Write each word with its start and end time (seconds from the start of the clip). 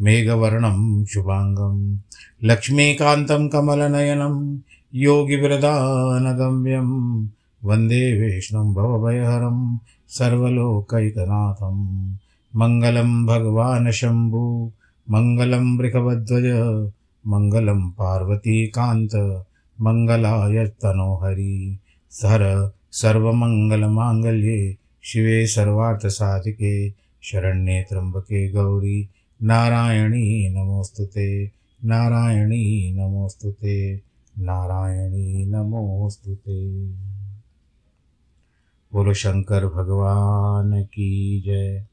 मेघवर्णं 0.00 1.04
शुभाङ्गं, 1.04 1.98
लक्ष्मीकान्तं 2.44 3.48
कमलनयनं 3.48 4.58
योगिवृदानगम्यं 4.94 7.28
वंदे 7.64 8.18
विष्णुं 8.18 8.74
भवभयहरं, 8.74 9.78
सर्वलोकैकनाथं। 10.08 12.10
मङ्गलं 12.56 13.26
भगवान् 13.26 13.92
शम्भु, 13.92 14.72
मङ्गलं 15.10 15.78
वृषभध्वज 15.78 16.90
मङ्गलं 17.26 17.90
पार्वतीकान्त, 17.90 19.44
मङ्गलाय 19.80 20.66
तनोहरि। 20.66 21.78
सर, 22.10 22.72
सर्वमङ्गलमाङ्गल्ये, 22.92 24.76
शिवे 25.02 25.46
सर्वार्थसाधिके, 25.46 26.92
शरण्ये 27.22 27.82
त्र्यम्बके 27.82 28.52
गौरी। 28.52 29.08
नारायणी 29.42 30.50
नमोस्तुते 30.50 31.46
नारायणी 31.84 32.92
नमोस्तुते 32.92 33.96
नारायणी 34.38 35.46
नमोस्तुते। 35.46 36.86
बोलो, 38.92 39.14
शंकर 39.14 39.66
भगवान 39.66 40.84
की 40.84 41.40
जय। 41.40 41.86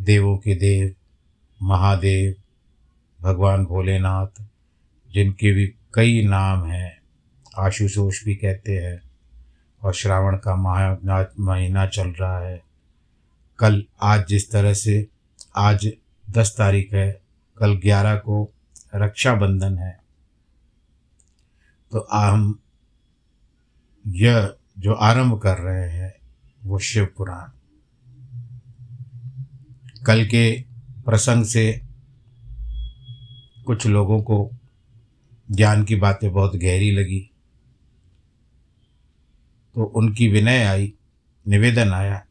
देवों 0.00 0.38
के 0.38 0.54
देव, 0.54 0.94
महादेव, 1.62 2.34
भगवान 3.22 3.64
भोलेनाथ, 3.64 4.44
जिनके 5.14 5.52
भी 5.52 5.74
कई 5.94 6.26
नाम 6.26 6.64
हैं, 6.64 6.98
आशुतोष 7.58 8.24
भी 8.24 8.34
कहते 8.34 8.72
हैं, 8.72 9.02
और 9.82 9.94
श्रावण 9.94 10.36
का 10.36 10.56
माह 10.56 11.24
महीना 11.40 11.86
चल 11.86 12.08
रहा 12.08 12.38
है। 12.38 12.62
कल 13.58 13.84
आज 14.02 14.26
जिस 14.28 14.50
तरह 14.52 14.74
से 14.74 15.06
आज 15.58 15.92
दस 16.30 16.54
तारीख 16.58 16.94
है, 16.94 17.20
कल 17.58 17.74
ग्यारह 17.74 18.14
को 18.16 18.52
रक्षाबंधन 18.94 19.78
है। 19.78 20.00
तो 21.92 22.08
हम 22.12 22.58
यह 24.06 24.54
जो 24.78 24.92
आरंभ 24.92 25.40
कर 25.42 25.58
रहे 25.58 25.90
हैं, 25.90 26.14
वो 26.64 26.78
शिव 26.78 27.04
पुराण। 27.16 27.48
कल 30.06 30.26
के 30.26 30.64
प्रसंग 31.04 31.44
से 31.44 31.80
कुछ 33.66 33.86
लोगों 33.86 34.22
को 34.22 34.50
ज्ञान 35.50 35.84
की 35.84 35.96
बातें 35.96 36.32
बहुत 36.32 36.56
गहरी 36.56 36.90
लगी। 36.90 37.30
तो 39.74 39.84
उनकी 39.84 40.28
विनय 40.28 40.64
आई, 40.64 40.92
निवेदन 41.48 41.92
आया 41.92 42.24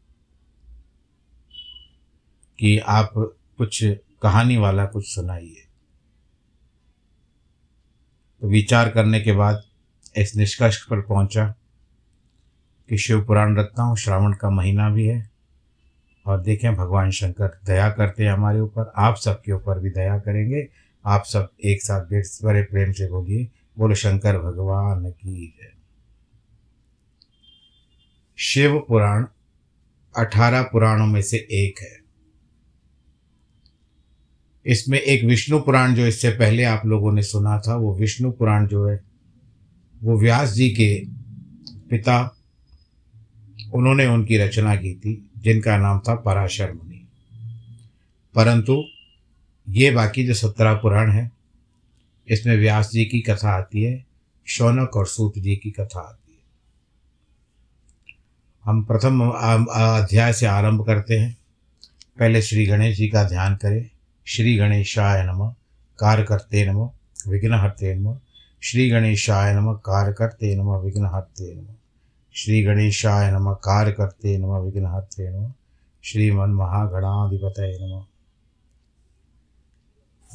कि 2.59 2.77
आप 2.77 3.13
कुछ 3.57 3.83
कहानी 4.21 4.57
वाला 4.57 4.85
कुछ 4.85 5.15
सुनाइए। 5.15 5.63
तो 8.41 8.47
विचार 8.47 8.89
करने 8.89 9.21
के 9.21 9.31
बाद 9.31 9.63
इस 10.17 10.35
निष्कर्ष 10.35 10.83
पर 10.85 11.01
पहुँचा 11.01 11.55
कि 12.89 12.97
शिव 12.97 13.25
पुराण 13.25 13.57
रखता 13.57 13.83
हूँ, 13.83 13.97
श्रावण 13.97 14.33
का 14.33 14.49
महीना 14.49 14.89
भी 14.89 15.07
है 15.07 15.29
और 16.25 16.41
देखें, 16.41 16.75
भगवान 16.75 17.11
शंकर 17.11 17.59
दया 17.65 17.89
करते 17.89 18.23
हैं 18.23 18.31
हमारे 18.31 18.59
ऊपर, 18.59 18.93
आप 18.97 19.15
सबके 19.15 19.51
ऊपर 19.51 19.79
भी 19.79 19.89
दया 19.89 20.17
करेंगे, 20.17 20.69
आप 21.05 21.23
सब 21.23 21.51
एक 21.65 21.81
साथ 21.81 22.05
डेढ़ 22.05 22.25
बड़े 22.43 22.61
प्रेम 22.61 22.91
से 22.91 23.09
बोलिए, 23.09 23.47
बोलो, 23.77 23.95
शंकर 23.95 24.39
भगवान 24.39 25.11
की 25.11 25.55
जय। 25.61 25.73
शिव 28.37 28.85
पुराण 28.87 29.25
अठारह 30.17 30.61
पुराणों 30.61 31.07
में 31.07 31.21
से 31.21 31.37
एक 31.37 31.81
है। 31.81 32.06
इसमें 34.67 34.99
एक 34.99 35.23
विष्णु 35.23 35.59
पुराण 35.59 35.95
जो 35.95 36.07
इससे 36.07 36.29
पहले 36.29 36.63
आप 36.63 36.85
लोगों 36.85 37.13
ने 37.13 37.23
सुना 37.23 37.59
था, 37.59 37.75
वो 37.75 37.97
विष्णु 37.97 38.31
पुराण 38.31 38.67
जो 38.67 38.87
है, 38.87 39.03
वो 40.03 40.19
व्यास 40.19 40.53
जी 40.53 40.69
के 40.69 41.05
पिता, 41.89 42.37
उन्होंने 43.73 44.05
उनकी 44.05 44.37
रचना 44.37 44.75
की 44.75 44.93
थी, 44.93 45.29
जिनका 45.37 45.77
नाम 45.77 45.99
था 45.99 46.15
पराशर 46.15 46.73
मुनि। 46.73 47.07
परंतु 48.35 48.83
ये 49.69 49.91
बाकी 49.91 50.27
जो 50.27 50.33
सत्रह 50.33 50.73
पुराण 50.73 51.11
है, 51.11 51.31
इसमें 52.27 52.57
व्यास 52.57 52.91
जी 52.91 53.05
की 53.05 53.21
कथा 53.21 53.49
आती 53.49 53.83
है, 53.83 54.05
शौनक 54.47 54.95
और 54.95 55.07
सूत 55.07 55.33
जी 55.37 55.55
की 55.55 55.71
कथा 55.71 55.99
आती 55.99 56.31
है। 56.33 56.39
हम 58.63 58.83
प्रथम 58.83 59.29
अध्याय 59.71 60.33
से 60.33 60.45
आरंभ 60.45 60.85
करते 60.85 61.17
हैं। 61.19 61.37
पहले 62.19 62.41
श्री 62.41 62.65
गणेश 62.65 62.97
जी 62.97 63.07
का 63.07 63.23
ध्यान 63.23 63.55
करें। 63.55 63.89
श्री 64.29 64.57
गणेशाय 64.57 65.23
नम 65.25 65.49
कार्यकर्ते 65.99 66.71
नम 66.71 66.89
विघ्नहर्ते 67.27 67.95
नम। 67.95 68.17
श्री 68.61 68.89
गणेशाय 68.89 69.55
नम 69.55 69.73
कार्यकर्ते 69.73 70.55
नम 70.55 70.75
विघ्नहर्ते 70.75 71.55
नम। 71.55 71.67
श्री 72.33 72.63
गणेशाय 72.63 73.31
नम 73.31 73.53
कार्यकर्ते 73.53 74.37
नम 74.37 74.57
विघ्नहर्ते 74.57 75.29
नम। 75.29 75.53
श्रीमन 76.03 76.49
महागणाधिपतय 76.49 77.77
नम। 77.81 78.05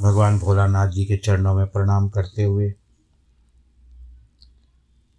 भगवान 0.02 0.38
भोलानाथ 0.38 0.88
जी 0.88 1.04
के 1.04 1.16
चरणों 1.16 1.54
में 1.54 1.66
प्रणाम 1.66 2.08
करते 2.08 2.42
हुए, 2.42 2.74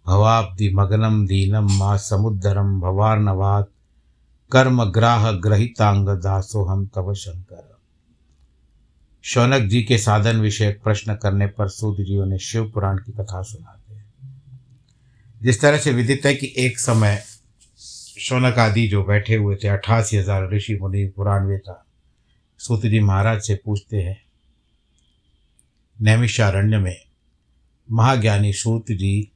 भवाब्दि 0.06 0.74
मगनम 0.74 1.26
दीनम 1.26 1.68
मा 1.78 1.96
समुद्रम 1.96 2.80
भवार्णवात, 2.80 3.68
कर्म 4.52 4.84
ग्राह 4.84 5.30
ग्रहितांग 5.30 6.08
दासो 6.08 6.64
हम 6.64 6.86
तव 6.86 7.14
शंकर। 7.14 7.73
शौनक 9.24 9.62
जी 9.62 9.82
के 9.82 9.98
साधन 9.98 10.36
विषय 10.36 10.70
प्रश्न 10.84 11.14
करने 11.14 11.46
पर 11.46 11.68
सूत 11.68 12.00
जीव 12.00 12.24
ने 12.24 12.38
शिव 12.38 12.70
पुराण 12.70 12.98
की 12.98 13.12
कथा 13.12 13.42
सुनाते 13.42 13.94
हैं। 13.94 14.04
जिस 15.42 15.60
तरह 15.60 15.78
से 15.78 15.92
विदित 15.92 16.26
है 16.26 16.34
कि 16.34 16.52
एक 16.56 16.78
समय 16.78 17.22
शौनक 18.20 18.58
आदि 18.58 18.86
जो 18.88 19.02
बैठे 19.04 19.34
हुए 19.34 19.56
थे 19.56 19.68
अट्ठासी 19.68 20.16
हज़ार 20.16 20.48
ऋषि 20.54 20.74
मुनि 20.74 21.04
पुराण 21.16 21.58
था 21.58 21.80
सूत 22.60 22.82
जी 22.82 23.00
महाराज 23.00 23.40
से 23.42 23.54
पूछते 23.54 23.96
हैं, 23.96 24.16
नैमिषारण्य 25.98 26.78
में, 26.78 26.96
महाज्ञानी 27.88 28.52
सूत 28.52 28.90
जी 28.90 29.30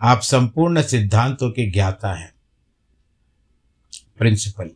आप 0.00 0.20
संपूर्ण 0.20 0.82
सिद्धांतों 0.82 1.50
के 1.50 1.70
ज्ञाता 1.70 2.12
हैं। 2.14 2.32
प्रिंसिपल, 4.18 4.70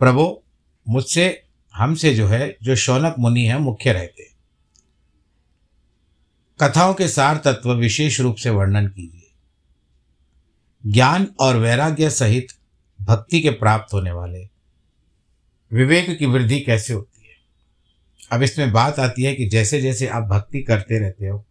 प्रभु, 0.00 0.40
मुझसे 0.86 1.47
हमसे 1.78 2.14
जो 2.14 2.26
है, 2.26 2.56
जो 2.62 2.76
शौनक 2.76 3.14
मुनि 3.18 3.44
है, 3.44 3.58
मुख्य 3.58 3.92
रहते 3.92 4.28
कथाओं 6.60 6.94
के 6.94 7.08
सार 7.08 7.36
तत्व 7.36 7.72
विशेष 7.72 8.20
रूप 8.20 8.36
से 8.36 8.50
वर्णन 8.50 8.86
कीजिए। 8.88 9.32
ज्ञान 10.86 11.26
और 11.40 11.56
वैराग्य 11.56 12.10
सहित 12.10 12.48
भक्ति 13.00 13.40
के 13.40 13.50
प्राप्त 13.50 13.94
होने 13.94 14.12
वाले, 14.12 14.48
विवेक 15.72 16.18
की 16.18 16.26
वृद्धि 16.26 16.60
कैसे 16.60 16.92
होती 16.92 17.26
है? 17.26 17.34
अब 18.32 18.42
इसमें 18.42 18.72
बात 18.72 18.98
आती 18.98 19.22
है 19.22 19.34
कि 19.34 19.48
जैसे 19.48 19.80
जैसे 19.80 20.06
आप 20.06 20.22
भक्ति 20.22 20.62
करते 20.62 20.98
रहते 20.98 21.26
हो, 21.26 21.44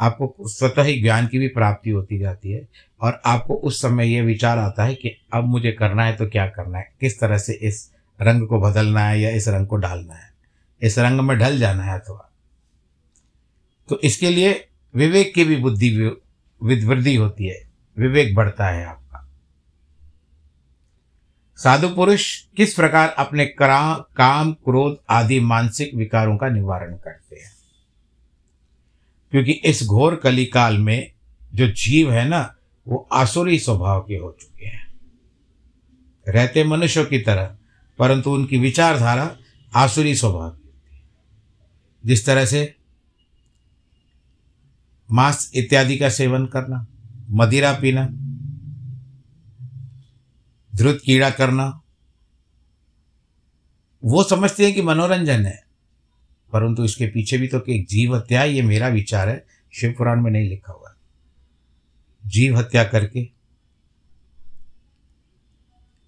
आपको 0.00 0.36
स्वतः 0.40 0.82
ही 0.82 1.00
ज्ञान 1.00 1.26
की 1.26 1.38
भी 1.38 1.48
प्राप्ति 1.48 1.90
होती 1.90 2.18
जाती 2.18 2.50
है 2.50 2.68
और 3.00 3.22
आपको 3.26 3.54
उस 3.54 3.82
समय 3.82 4.14
ये 4.14 4.20
विचार 4.20 4.58
आता 4.58 4.84
है 4.84 4.94
कि 4.94 5.16
अब 5.32 5.44
मुझे 5.44 5.72
करना 5.72 6.04
है 6.04 6.16
तो 6.16 6.26
क्या 6.26 6.46
करना 6.46 6.78
है? 6.78 6.92
किस 7.00 7.20
तरह 7.20 7.38
से 7.38 7.52
इस 7.52 7.95
रंग 8.20 8.48
को 8.48 8.60
बदलना 8.60 9.00
है 9.00 9.20
या 9.20 9.30
इस 9.30 9.48
रंग 9.48 9.66
को 9.66 9.76
डालना 9.76 10.14
है। 10.14 10.34
इस 10.82 10.98
रंग 10.98 11.20
में 11.20 11.38
ढल 11.38 11.58
जाना 11.58 11.82
है 11.82 12.00
अथवा। 12.00 12.32
तो 13.88 14.00
इसके 14.00 14.30
लिए 14.30 14.68
विवेक 14.94 15.34
की 15.34 15.44
भी 15.44 15.56
बुद्धि 15.56 15.98
वृद्धि 16.62 17.16
होती 17.16 17.46
है। 17.46 17.70
विवेक 17.98 18.34
बढ़ता 18.34 18.66
है 18.66 18.86
आपका। 18.86 19.28
साधु 21.56 21.88
पुरुष 21.88 22.44
किस 22.56 22.74
प्रकार 22.74 23.08
अपने 23.08 23.46
करा, 23.46 23.94
काम, 24.16 24.52
क्रोध 24.52 24.98
आदि 25.10 25.40
मानसिक 25.40 25.94
विकारों 25.94 26.36
का 26.36 26.48
निवारण 26.48 26.96
करते 26.96 27.36
हैं? 27.36 27.52
क्योंकि 29.30 29.52
इस 29.52 29.84
घोर 29.84 30.16
कलिकाल 30.16 30.78
में 30.78 31.12
जो 31.54 31.68
जीव 31.68 32.12
है 32.12 32.28
ना, 32.28 32.54
वो 32.88 33.08
आसुरी 33.12 33.58
स्वभाव 33.58 34.00
के 34.00 34.14
हो 34.14 34.36
चुके 34.40 34.66
हैं। 34.66 34.94
रहते 36.28 36.64
मनुष्यों 36.64 37.04
की 37.04 37.18
तरह। 37.18 37.55
परंतु 37.98 38.30
उनकी 38.30 38.58
विचारधारा 38.58 39.38
आसुरी 39.74 40.14
स्वभाव 40.14 40.50
की 40.50 40.66
होती 40.66 40.96
है 40.96 41.02
जिस 42.06 42.26
तरह 42.26 42.46
से 42.46 42.76
मांस 45.12 45.52
इत्यादि 45.54 45.98
का 45.98 46.08
सेवन 46.08 46.46
करना, 46.46 46.86
मदिरा 47.30 47.72
पीना 47.72 48.08
ध्रुत 50.76 51.00
कीड़ा 51.04 51.30
करना, 51.30 51.82
वो 54.04 54.24
समझते 54.24 54.64
हैं 54.66 54.74
कि 54.74 54.82
मनोरंजन 54.82 55.46
है। 55.46 55.64
परंतु 56.52 56.84
इसके 56.84 57.06
पीछे 57.06 57.38
भी 57.38 57.48
तो 57.48 57.60
कि 57.60 57.86
जीव 57.90 58.16
हत्या, 58.16 58.44
ये 58.44 58.62
मेरा 58.62 58.88
विचार 58.88 59.28
है, 59.28 59.46
शिव 59.72 59.94
पुराण 59.98 60.20
में 60.20 60.30
नहीं 60.30 60.48
लिखा 60.48 60.72
हुआ। 60.72 60.94
जीव 62.26 62.58
हत्या 62.58 62.84
करके 62.84 63.30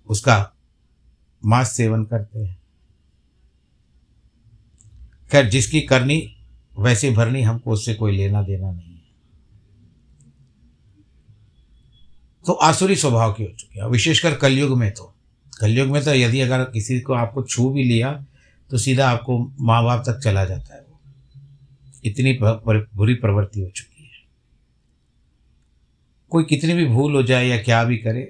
उसका 0.06 0.52
मांस 1.43 1.73
सेवन 1.73 2.05
करते 2.05 2.38
हैं। 2.38 2.56
खैर, 5.32 5.49
जिसकी 5.49 5.81
करनी, 5.81 6.37
वैसे 6.79 7.11
भरनी 7.11 7.43
हमको 7.43 7.70
उससे 7.70 7.94
कोई 7.94 8.17
लेना 8.17 8.43
देना 8.43 8.70
नहीं 8.73 8.85
है। 8.85 8.99
तो 12.46 12.52
आसुरी 12.52 12.96
स्वभाव 12.96 13.32
की 13.32 13.44
हो 13.44 13.52
चुकी 13.52 13.79
है। 13.79 13.88
विशेषकर 13.88 14.35
कलयुग 14.35 14.79
में 14.79 14.90
तो। 14.90 15.14
कलयुग 15.61 15.88
में 15.88 16.02
तो 16.05 16.14
यदि 16.14 16.40
अगर 16.40 16.64
किसी 16.64 17.00
को 17.00 17.12
आपको 17.12 17.43
छू 17.43 17.70
भी 17.70 17.84
लिया 17.84 18.12
तो 18.70 18.79
सीधा 18.79 19.08
आपको 19.11 19.38
माँ 19.61 19.82
बाप 19.84 20.02
तक 20.06 20.19
चला 20.19 20.44
जाता 20.44 20.75
है 20.75 20.81
वो। 20.81 21.00
इतनी 22.05 22.32
बुरी 22.43 23.14
प्रवृत्ति 23.14 23.61
हो 23.61 23.69
चुकी 23.69 24.02
है। 24.05 24.08
कोई 26.32 26.44
कितनी 26.44 26.75
भी 26.75 26.87
भूल 26.87 27.14
हो 27.14 27.23
जाए 27.23 27.46
या 27.46 27.58
क्या 27.58 27.82
भी 27.84 27.96
करे, 27.96 28.23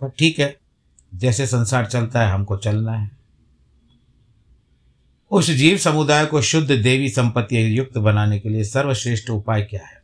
पर 0.00 0.08
ठीक 0.08 0.38
है 0.38 0.56
जैसे 1.14 1.46
संसार 1.46 1.86
चलता 1.86 2.22
है, 2.22 2.32
हमको 2.32 2.56
चलना 2.56 2.92
है। 2.92 3.10
उस 5.30 5.50
जीव 5.50 5.76
समुदाय 5.78 6.26
को 6.26 6.42
शुद्ध 6.42 6.70
देवी 6.72 7.08
संपत्ति 7.08 7.78
युक्त 7.78 7.98
बनाने 7.98 8.38
के 8.40 8.48
लिए 8.48 8.64
सर्वश्रेष्ठ 8.64 9.30
उपाय 9.30 9.62
क्या 9.62 9.84
है? 9.86 10.02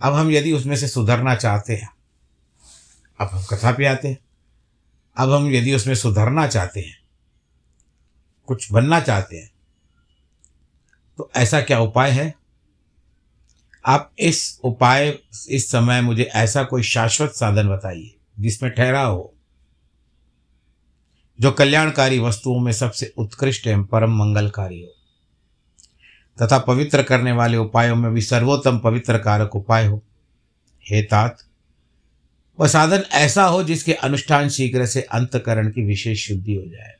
अब 0.00 0.14
हम 0.14 0.30
यदि 0.30 0.52
उसमें 0.52 0.76
से 0.76 0.88
सुधरना 0.88 1.34
चाहते 1.34 1.74
हैं, 1.74 1.88
अब 3.20 3.28
हम 3.28 3.42
कथा 3.42 3.72
पे 3.72 3.86
आते 3.86 4.08
हैं। 4.08 4.18
अब 5.16 5.32
हम 5.32 5.50
यदि 5.50 5.74
उसमें 5.74 5.94
सुधरना 5.94 6.46
चाहते 6.46 6.80
हैं, 6.80 6.96
कुछ 8.48 8.72
बनना 8.72 9.00
चाहते 9.00 9.36
हैं 9.36 9.50
तो 11.18 11.30
ऐसा 11.36 11.60
क्या 11.60 11.78
उपाय 11.80 12.10
है? 12.10 12.34
आप 13.84 14.12
इस 14.18 14.60
उपाय, 14.64 15.08
इस 15.48 15.70
समय 15.70 16.00
मुझे 16.00 16.22
ऐसा 16.24 16.62
कोई 16.64 16.82
शाश्वत 16.82 17.30
साधन 17.30 17.68
बताइए 17.68 18.14
जिसमें 18.40 18.70
ठहरा 18.72 19.02
हो। 19.02 19.33
जो 21.44 21.50
कल्याणकारी 21.50 22.18
वस्तुओं 22.18 22.60
में 22.60 22.72
सबसे 22.72 23.14
उत्कृष्ट 23.16 23.66
एवं 23.66 23.84
परम 23.84 24.16
मंगलकारी 24.16 24.82
हो। 24.82 24.88
तथा 26.42 26.58
पवित्र 26.58 27.02
करने 27.02 27.32
वाले 27.32 27.56
उपायों 27.56 27.96
में 27.96 28.14
भी 28.14 28.20
सर्वोत्तम 28.20 28.78
पवित्र 28.78 29.18
कारक 29.18 29.56
उपाय 29.56 29.86
हो। 29.86 30.02
हे 30.90 31.02
तात, 31.02 31.38
वह 32.60 32.68
साधन 32.68 33.02
ऐसा 33.12 33.44
हो 33.44 33.64
जिसके 33.64 33.92
अनुष्ठान 33.92 34.48
शीघ्र 34.48 34.86
से 34.86 35.02
अंतकरण 35.02 35.68
की 35.68 35.84
विशेष 35.84 36.28
शुद्धि 36.28 36.54
हो 36.54 36.66
जाए 36.66 36.94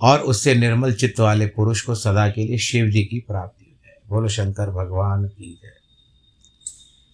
और 0.00 0.20
उससे 0.20 0.54
निर्मल 0.54 0.92
चित्त 0.92 1.20
वाले 1.20 1.46
पुरुष 1.46 1.80
को 1.80 1.94
सदा 1.94 2.28
के 2.28 2.46
लिए 2.46 2.58
शिव 2.58 2.86
जी 2.86 3.04
की 3.04 3.20
प्राप्ति 3.20 3.64
हो 3.64 3.76
जाए। 3.86 3.96
बोलो, 4.08 4.28
शंकर 4.28 4.70
भगवान 4.70 5.28
की 5.28 5.60
जय। 5.62 5.72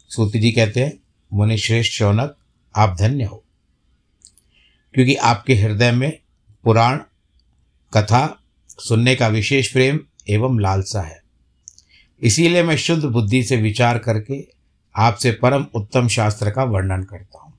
सूत 0.08 0.32
जी 0.32 0.52
कहते 0.52 0.84
हैं, 0.84 0.98
मुनि 1.32 1.58
श्रेष्ठ 1.58 1.92
शौनक 1.92 2.36
आप 2.76 2.96
धन्य 2.98 3.24
हो। 3.24 3.44
क्योंकि 4.94 5.14
आपके 5.14 5.54
हृदय 5.54 5.92
में 5.92 6.20
पुराण, 6.64 6.98
कथा, 7.94 8.40
सुनने 8.68 9.14
का 9.14 9.28
विशेष 9.28 9.72
प्रेम 9.72 10.00
एवं 10.28 10.60
लालसा 10.60 11.00
है। 11.00 11.22
इसीलिए 12.22 12.62
मैं 12.62 12.76
शुद्ध 12.76 13.04
बुद्धि 13.04 13.42
से 13.42 13.56
विचार 13.56 13.98
करके 13.98 14.48
आपसे 14.96 15.32
परम 15.32 15.66
उत्तम 15.74 16.08
शास्त्र 16.08 16.50
का 16.50 16.64
वर्णन 16.64 17.02
करता 17.02 17.38
हूँ। 17.38 17.58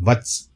वत्स। 0.00 0.48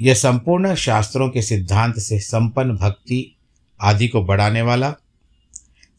यह 0.00 0.14
संपूर्ण 0.14 0.74
शास्त्रों 0.74 1.30
के 1.30 1.42
सिद्धांत 1.42 1.98
से 1.98 2.18
संपन्न 2.18 2.76
भक्ति 2.76 3.36
आदि 3.80 4.08
को 4.08 4.24
बढ़ाने 4.24 4.62
वाला 4.62 4.90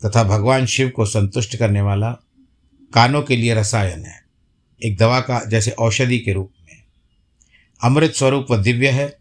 तथा 0.06 0.24
भगवान 0.24 0.66
शिव 0.66 0.90
को 0.90 1.06
संतुष्ट 1.06 1.56
करने 1.56 1.82
वाला 1.82 2.12
कानों 2.94 3.22
के 3.22 3.36
लिए 3.36 3.54
रसायन 3.54 4.06
है। 4.06 4.24
एक 4.84 4.98
दवा 4.98 5.20
का, 5.20 5.46
जैसे 5.46 5.72
औषधि 5.72 6.20
के 6.20 6.34
रूप 6.34 6.54
अमृत 7.84 8.12
स्वरूप 8.12 8.48
व 8.52 8.58
दिव्य 8.58 8.90
है, 8.90 9.18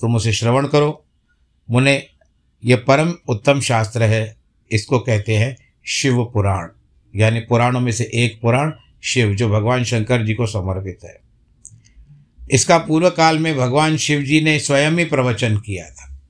तुम 0.00 0.16
उसे 0.16 0.32
श्रवण 0.32 0.66
करो। 0.66 1.04
मुने 1.70 2.06
यह 2.64 2.76
परम 2.76 3.14
उत्तम 3.28 3.60
शास्त्र 3.60 4.02
है, 4.02 4.36
इसको 4.72 4.98
कहते 4.98 5.36
हैं 5.36 5.56
शिव 5.86 6.24
पुराण। 6.24 6.68
यानी 7.16 7.40
पुराणों 7.40 7.80
में 7.80 7.92
से 7.92 8.10
एक 8.14 8.40
पुराण 8.40 8.72
शिव, 9.02 9.34
जो 9.34 9.48
भगवान 9.48 9.84
शंकर 9.84 10.24
जी 10.24 10.34
को 10.34 10.46
समर्पित 10.46 10.98
है। 11.04 11.20
इसका 12.50 12.78
पूर्व 12.78 13.10
काल 13.10 13.38
में 13.38 13.56
भगवान 13.56 13.96
शिव 13.96 14.22
जी 14.22 14.40
ने 14.40 14.60
स्वयं 14.60 14.92
ही 14.92 15.04
प्रवचन 15.04 15.56
किया 15.56 15.90
था। 15.90 16.20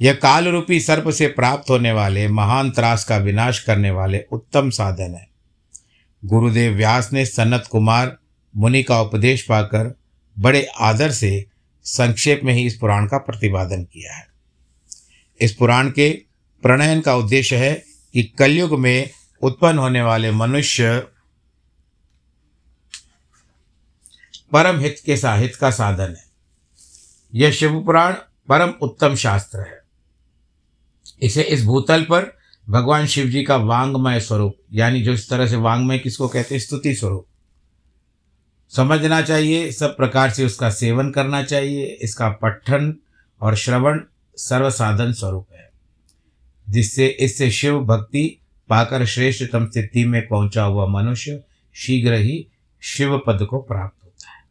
यह 0.00 0.12
काल 0.12 0.48
रूपी 0.48 0.80
सर्प 0.80 1.10
से 1.10 1.26
प्राप्त 1.26 1.70
होने 1.70 1.92
वाले, 1.92 2.28
महान 2.28 2.70
त्रास 2.70 3.04
का 3.04 3.16
विनाश 3.16 3.60
करने 3.60 3.90
वाले 3.90 4.24
उत्तम 4.32 4.70
साधन 4.70 5.14
है। 5.14 5.28
गुरुदेव 6.24 6.72
व्यास 6.72 7.12
ने 7.12 7.26
सनत 7.26 7.64
कुमार 7.70 8.18
मुनि 8.58 8.82
का 8.82 9.00
उपदेश 9.00 9.42
पाकर 9.42 9.98
बड़े 10.38 10.68
आदर 10.80 11.10
से 11.10 11.46
संक्षेप 11.84 12.40
में 12.44 12.54
ही 12.54 12.66
इस 12.66 12.76
पुराण 12.76 13.06
का 13.06 13.18
प्रतिपादन 13.18 13.84
किया 13.84 14.14
है। 14.14 14.28
इस 15.40 15.54
पुराण 15.54 15.90
के 15.90 16.24
प्रणयन 16.62 17.00
का 17.00 17.16
उद्देश्य 17.16 17.56
है 17.56 17.84
कि 18.12 18.22
कलयुग 18.22 18.78
में 18.78 19.10
उत्पन्न 19.42 19.78
होने 19.78 20.02
वाले 20.02 20.30
मनुष्य 20.30 20.98
परम 24.52 24.80
हित 24.80 24.96
के 25.06 25.16
साहित 25.16 25.56
का 25.56 25.70
साधन 25.70 26.10
है। 26.10 26.24
यह 27.34 27.50
शिव 27.50 27.84
पुराण 27.84 28.12
परम 28.48 28.70
उत्तम 28.82 29.14
शास्त्र 29.14 29.58
है। 29.58 29.80
इसे 31.22 31.42
इस 31.42 31.64
भूतल 31.64 32.02
पर 32.02 32.38
भगवान 32.68 33.06
शिव 33.06 33.26
जी 33.26 33.42
का 33.42 33.56
वांगमय 33.56 34.20
स्वरूप, 34.20 34.54
यानी 34.72 35.02
जो 35.02 35.12
इस 35.12 35.30
तरह 35.30 35.46
से 35.46 35.56
वांगमय 35.56 35.98
किसको 35.98 36.28
कहते 36.28 36.54
हैं, 36.54 36.62
स्तुति 36.62 36.94
स्वरूप 36.94 37.26
समझना 38.70 39.22
चाहिए, 39.22 39.72
सब 39.72 39.96
प्रकार 39.96 40.30
से 40.30 40.44
उसका 40.44 40.70
सेवन 40.70 41.10
करना 41.10 41.42
चाहिए, 41.42 41.86
इसका 41.86 42.28
पठन 42.28 42.96
और 43.40 43.56
श्रवण 43.56 44.00
सर्वसाधन 44.36 45.12
स्वरूप 45.12 45.48
है। 45.52 45.70
जिससे, 46.68 47.06
इससे 47.06 47.50
शिव 47.50 47.80
भक्ति 47.80 48.38
पाकर 48.68 49.06
श्रेष्ठतम 49.06 49.66
स्थिति 49.66 50.04
में 50.04 50.28
पहुँचा 50.28 50.62
हुआ 50.62 50.86
मनुष्य 50.86 51.44
शीघ्र 51.74 52.12
ही 52.12 52.48
शिव 52.80 53.18
पद 53.26 53.46
को 53.50 53.58
प्राप्त 53.58 54.04
होता 54.04 54.30
है। 54.30 54.44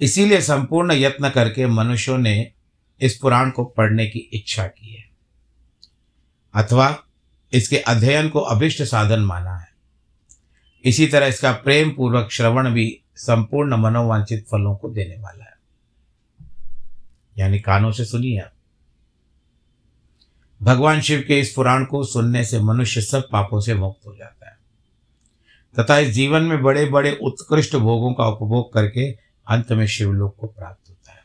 इसीलिए 0.00 0.40
संपूर्ण 0.40 0.92
यत्न 0.92 1.30
करके 1.30 1.66
मनुष्यों 1.66 2.18
ने 2.18 2.52
इस 3.00 3.16
पुराण 3.16 3.50
को 3.50 3.64
पढ़ने 3.64 4.06
की 4.06 4.18
इच्छा 4.18 4.66
की 4.66 4.94
है। 4.94 5.04
अथवा 6.54 7.02
इसके 7.52 7.78
अध्ययन 7.78 8.28
को 8.28 8.38
अभिष्ट 8.40 8.82
साधन 8.82 9.20
माना 9.20 9.56
है। 9.56 9.73
इसी 10.84 11.06
तरह 11.06 11.26
इसका 11.26 11.52
प्रेम 11.52 11.90
पूर्वक 11.90 12.30
श्रवण 12.30 12.70
भी 12.70 13.00
संपूर्ण 13.16 13.76
मनोवांछित 13.76 14.46
फलों 14.46 14.76
को 14.76 14.88
देने 14.88 15.16
वाला 15.16 15.44
है। 15.44 15.56
यानी 17.38 17.60
कानों 17.60 17.92
से 17.92 18.04
सुनिए 18.04 18.40
आप। 18.40 18.52
भगवान 20.62 21.00
शिव 21.00 21.24
के 21.28 21.40
इस 21.40 21.52
पुराण 21.52 21.84
को 21.84 22.04
सुनने 22.04 22.44
से 22.44 22.60
मनुष्य 22.60 23.00
सब 23.00 23.28
पापों 23.32 23.60
से 23.60 23.74
मुक्त 23.74 24.06
हो 24.06 24.16
जाता 24.16 24.48
है। 24.48 24.58
तथा 25.78 25.98
इस 25.98 26.08
जीवन 26.08 26.42
में 26.42 26.62
बड़े 26.62 26.84
बड़े 26.86 27.18
उत्कृष्ट 27.22 27.76
भोगों 27.76 28.14
का 28.14 28.26
उपभोग 28.26 28.72
करके 28.72 29.10
अंत 29.48 29.72
में 29.72 29.86
शिवलोक 29.86 30.36
को 30.36 30.46
प्राप्त 30.46 30.90
होता 30.90 31.12
है। 31.12 31.22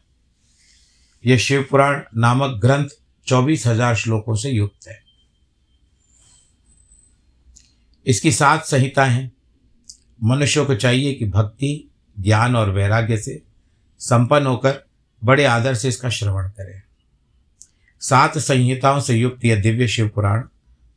यह 1.26 1.38
शिव 1.38 1.68
पुराण 1.70 2.02
नामक 2.18 2.60
ग्रंथ 2.62 2.90
चौबीस 3.28 3.68
हज़ार 3.68 3.96
श्लोकों 3.96 4.36
से 4.36 4.50
युक्त 4.50 4.88
है। 4.88 5.04
इसकी 8.06 8.32
सात 8.32 8.66
संहिताएँ 8.66 9.12
हैं। 9.12 9.39
मनुष्यों 10.24 10.66
को 10.66 10.76
चाहिए 10.76 11.14
कि 11.14 11.26
भक्ति, 11.26 11.92
ज्ञान 12.20 12.56
और 12.56 12.70
वैराग्य 12.70 13.18
से 13.18 13.44
संपन्न 14.00 14.48
होकर 14.48 14.86
बड़े 15.24 15.46
आदर 15.46 15.74
से 15.74 15.90
इसका 15.90 16.10
श्रवण 16.10 16.48
करें। 16.50 16.82
सात 18.00 18.38
संहिताओं 18.38 19.00
से 19.00 19.16
युक्त 19.16 19.46
यह 19.46 19.62
दिव्य 19.62 19.88
शिव 19.88 20.08
पुराण 20.08 20.42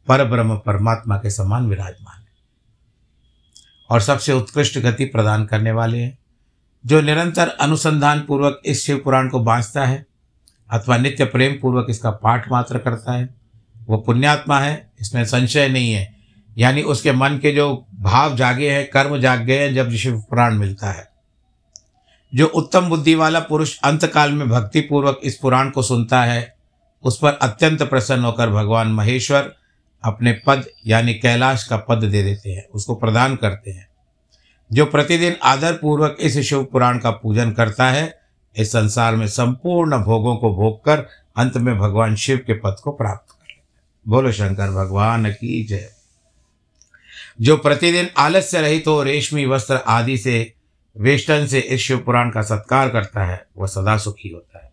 पर 0.08 0.24
ब्रह्म 0.24 0.56
परमात्मा 0.56 1.16
के 1.16 1.30
समान 1.30 1.66
विराजमान 1.66 2.18
है। 2.18 2.26
और 3.90 4.00
सबसे 4.00 4.32
उत्कृष्ट 4.32 4.78
गति 4.78 5.04
प्रदान 5.04 5.44
करने 5.44 5.72
वाले 5.72 5.98
हैं, 5.98 6.18
जो 6.86 7.00
निरंतर 7.00 7.48
अनुसंधान 7.48 8.20
पूर्वक 8.20 8.62
इस 8.64 8.86
शिव 8.86 9.00
पुराण 9.04 9.28
को 9.28 9.40
बांचता 9.40 9.84
है, 9.84 10.06
अथवा 10.70 10.96
नित्य 10.96 11.24
प्रेम 11.24 11.58
पूर्वक 11.60 11.86
इसका 11.90 12.10
पाठ 12.10 12.52
मात्र 12.52 12.78
करता 12.78 13.12
है। 13.12 13.34
वह 13.88 14.02
पुण्यात्मा 14.06 14.60
है, 14.60 14.92
इसमें 15.00 15.24
संशय 15.24 15.68
नहीं 15.68 15.92
है 15.92 16.21
यानी 16.58 16.82
उसके 16.82 17.12
मन 17.12 17.38
के 17.42 17.52
जो 17.52 17.86
भाव 18.00 18.36
जागे 18.36 18.70
हैं, 18.70 18.90
कर्म 18.90 19.20
जाग 19.20 19.40
गए 19.40 19.58
हैं, 19.58 19.74
जब 19.74 19.90
शिव 19.90 20.24
पुराण 20.30 20.54
मिलता 20.54 20.90
है। 20.90 21.12
जो 22.34 22.46
उत्तम 22.46 22.88
बुद्धि 22.88 23.14
वाला 23.14 23.40
पुरुष 23.40 23.78
अंतकाल 23.78 24.32
में 24.32 24.48
भक्ति 24.48 24.80
पूर्वक 24.80 25.20
इस 25.24 25.36
पुराण 25.36 25.70
को 25.70 25.82
सुनता 25.82 26.22
है, 26.22 26.54
उस 27.02 27.18
पर 27.18 27.32
अत्यंत 27.32 27.82
प्रसन्न 27.82 28.24
होकर 28.24 28.50
भगवान 28.50 28.88
महेश्वर 28.88 29.54
अपने 30.04 30.40
पद, 30.46 30.64
यानी 30.86 31.14
कैलाश 31.14 31.64
का 31.64 31.76
पद 31.76 31.98
दे 31.98 32.22
देते 32.22 32.52
हैं, 32.52 32.68
उसको 32.68 32.94
प्रदान 32.94 33.36
करते 33.36 33.70
हैं। 33.70 33.88
जो 34.72 34.86
प्रतिदिन 34.86 35.36
आदर 35.42 35.72
पूर्वक 35.72 36.16
इस 36.20 36.38
शिव 36.38 36.64
पुराण 36.64 36.98
का 36.98 37.10
पूजन 37.10 37.50
करता 37.50 37.90
है, 37.90 38.18
इस 38.56 38.68
संसार 38.68 39.16
में 39.16 39.26
संपूर्ण 39.26 39.98
भोगों 39.98 40.36
को 40.36 40.54
भोग 40.54 40.84
कर 40.84 41.06
अंत 41.36 41.56
में 41.56 41.78
भगवान 41.78 42.16
शिव 42.16 42.36
के 42.36 42.54
पद 42.54 42.76
को 42.84 42.92
प्राप्त 42.92 43.30
कर 43.30 43.46
लेते 43.48 44.10
बोलो 44.10 44.32
शंकर, 44.32 44.70
भगवान 44.70 45.30
की 45.30 45.64
जय। 45.64 46.01
जो 47.40 47.56
प्रतिदिन 47.56 48.08
आलस्य 48.16 48.60
रहित 48.60 48.86
हो, 48.86 49.02
रेशमी 49.02 49.46
वस्त्र 49.46 49.74
आदि 49.74 50.18
से, 50.18 50.54
वेष्टन 50.96 51.46
से 51.46 51.60
इस 51.60 51.80
शिव 51.80 51.98
पुराण 51.98 52.30
का 52.30 52.42
सत्कार 52.42 52.88
करता 52.88 53.24
है, 53.24 53.46
वह 53.56 53.66
सदा 53.66 53.96
सुखी 53.98 54.28
होता 54.28 54.64
है। 54.64 54.72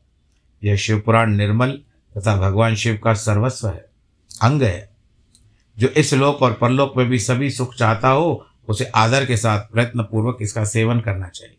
यह 0.63 0.75
शिव 0.75 0.99
पुराण 0.99 1.31
निर्मल 1.31 1.71
तथा 2.17 2.35
भगवान 2.35 2.75
शिव 2.75 3.01
का 3.03 3.13
सर्वस्व 3.13 3.67
है, 3.67 3.85
अंग 4.41 4.61
है। 4.61 4.89
जो 5.77 5.87
इस 5.87 6.13
लोक 6.13 6.41
और 6.41 6.53
परलोक 6.53 6.93
में 6.97 7.09
भी 7.09 7.19
सभी 7.19 7.49
सुख 7.49 7.75
चाहता 7.75 8.09
हो, 8.09 8.45
उसे 8.67 8.85
आदर 8.85 9.25
के 9.25 9.37
साथ 9.37 9.59
प्रयत्न 9.59 10.03
पूर्वक 10.03 10.37
इसका 10.41 10.63
सेवन 10.63 10.99
करना 10.99 11.27
चाहिए। 11.27 11.55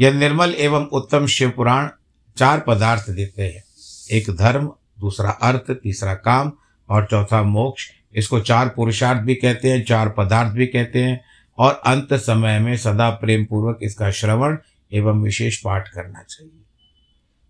यह 0.00 0.12
निर्मल 0.12 0.54
एवं 0.54 0.86
उत्तम 0.86 1.26
शिव 1.26 1.50
पुराण 1.50 1.88
चार 2.36 2.60
पदार्थ 2.60 3.10
देते 3.10 3.42
हैं। 3.42 3.64
एक 4.10 4.30
धर्म, 4.30 4.72
दूसरा 5.00 5.30
अर्थ, 5.30 5.70
तीसरा 5.70 6.14
काम 6.14 6.52
और 6.88 7.06
चौथा 7.10 7.42
मोक्ष 7.42 7.90
इसको 8.14 8.40
चार 8.40 8.68
पुरुषार्थ 8.68 9.20
भी 9.20 9.34
कहते 9.34 9.70
हैं, 9.70 9.84
चार 9.84 10.08
पदार्थ 10.08 10.52
भी 10.52 10.66
कहते 10.66 11.04
हैं, 11.04 11.24
और 11.58 11.82
अंत 11.86 12.14
समय 12.14 12.58
में 12.58 12.76
सदा 12.76 13.10
प्रेम 13.10 13.44
पूर्वक 13.44 13.78
इसका 13.82 14.10
श्रवण 14.10 14.58
एवं 14.92 15.22
विशेष 15.22 15.62
पाठ 15.62 15.88
करना 15.88 16.22
चाहिए। 16.22 16.60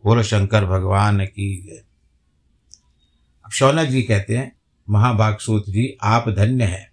बोलो, 0.05 0.23
शंकर 0.23 0.65
भगवान 0.65 1.27
की 1.27 1.81
अब 3.45 3.51
शौनक 3.51 3.89
जी 3.89 4.03
कहते 4.03 4.37
हैं 4.37 4.57
महाभाग 4.91 5.39
सूत 5.39 5.65
जी, 5.69 5.97
आप 6.03 6.29
धन्य 6.29 6.65
हैं। 6.65 6.93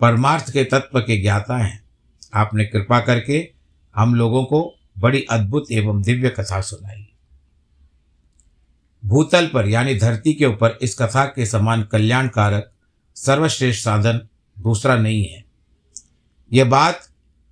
परमार्थ 0.00 0.50
के 0.50 0.64
तत्व 0.64 1.00
के 1.00 1.22
ज्ञाता 1.22 1.56
हैं। 1.56 1.84
आपने 2.34 2.64
कृपा 2.64 3.00
करके 3.00 3.52
हम 3.96 4.14
लोगों 4.14 4.44
को 4.44 4.74
बड़ी 4.98 5.22
अद्भुत 5.22 5.66
एवं 5.72 6.02
दिव्य 6.02 6.28
कथा 6.28 6.60
सुनाई। 6.60 7.08
भूतल 9.04 9.50
पर, 9.54 9.68
यानी 9.68 9.94
धरती 9.94 10.34
के 10.34 10.46
ऊपर, 10.46 10.78
इस 10.82 10.94
कथा 10.98 11.24
के 11.24 11.46
समान 11.46 11.82
कल्याणकारक 11.82 12.72
सर्वश्रेष्ठ 13.14 13.84
साधन 13.84 14.28
दूसरा 14.58 14.96
नहीं 14.96 15.24
है। 15.24 15.44
यह 16.52 16.64
बात 16.64 17.08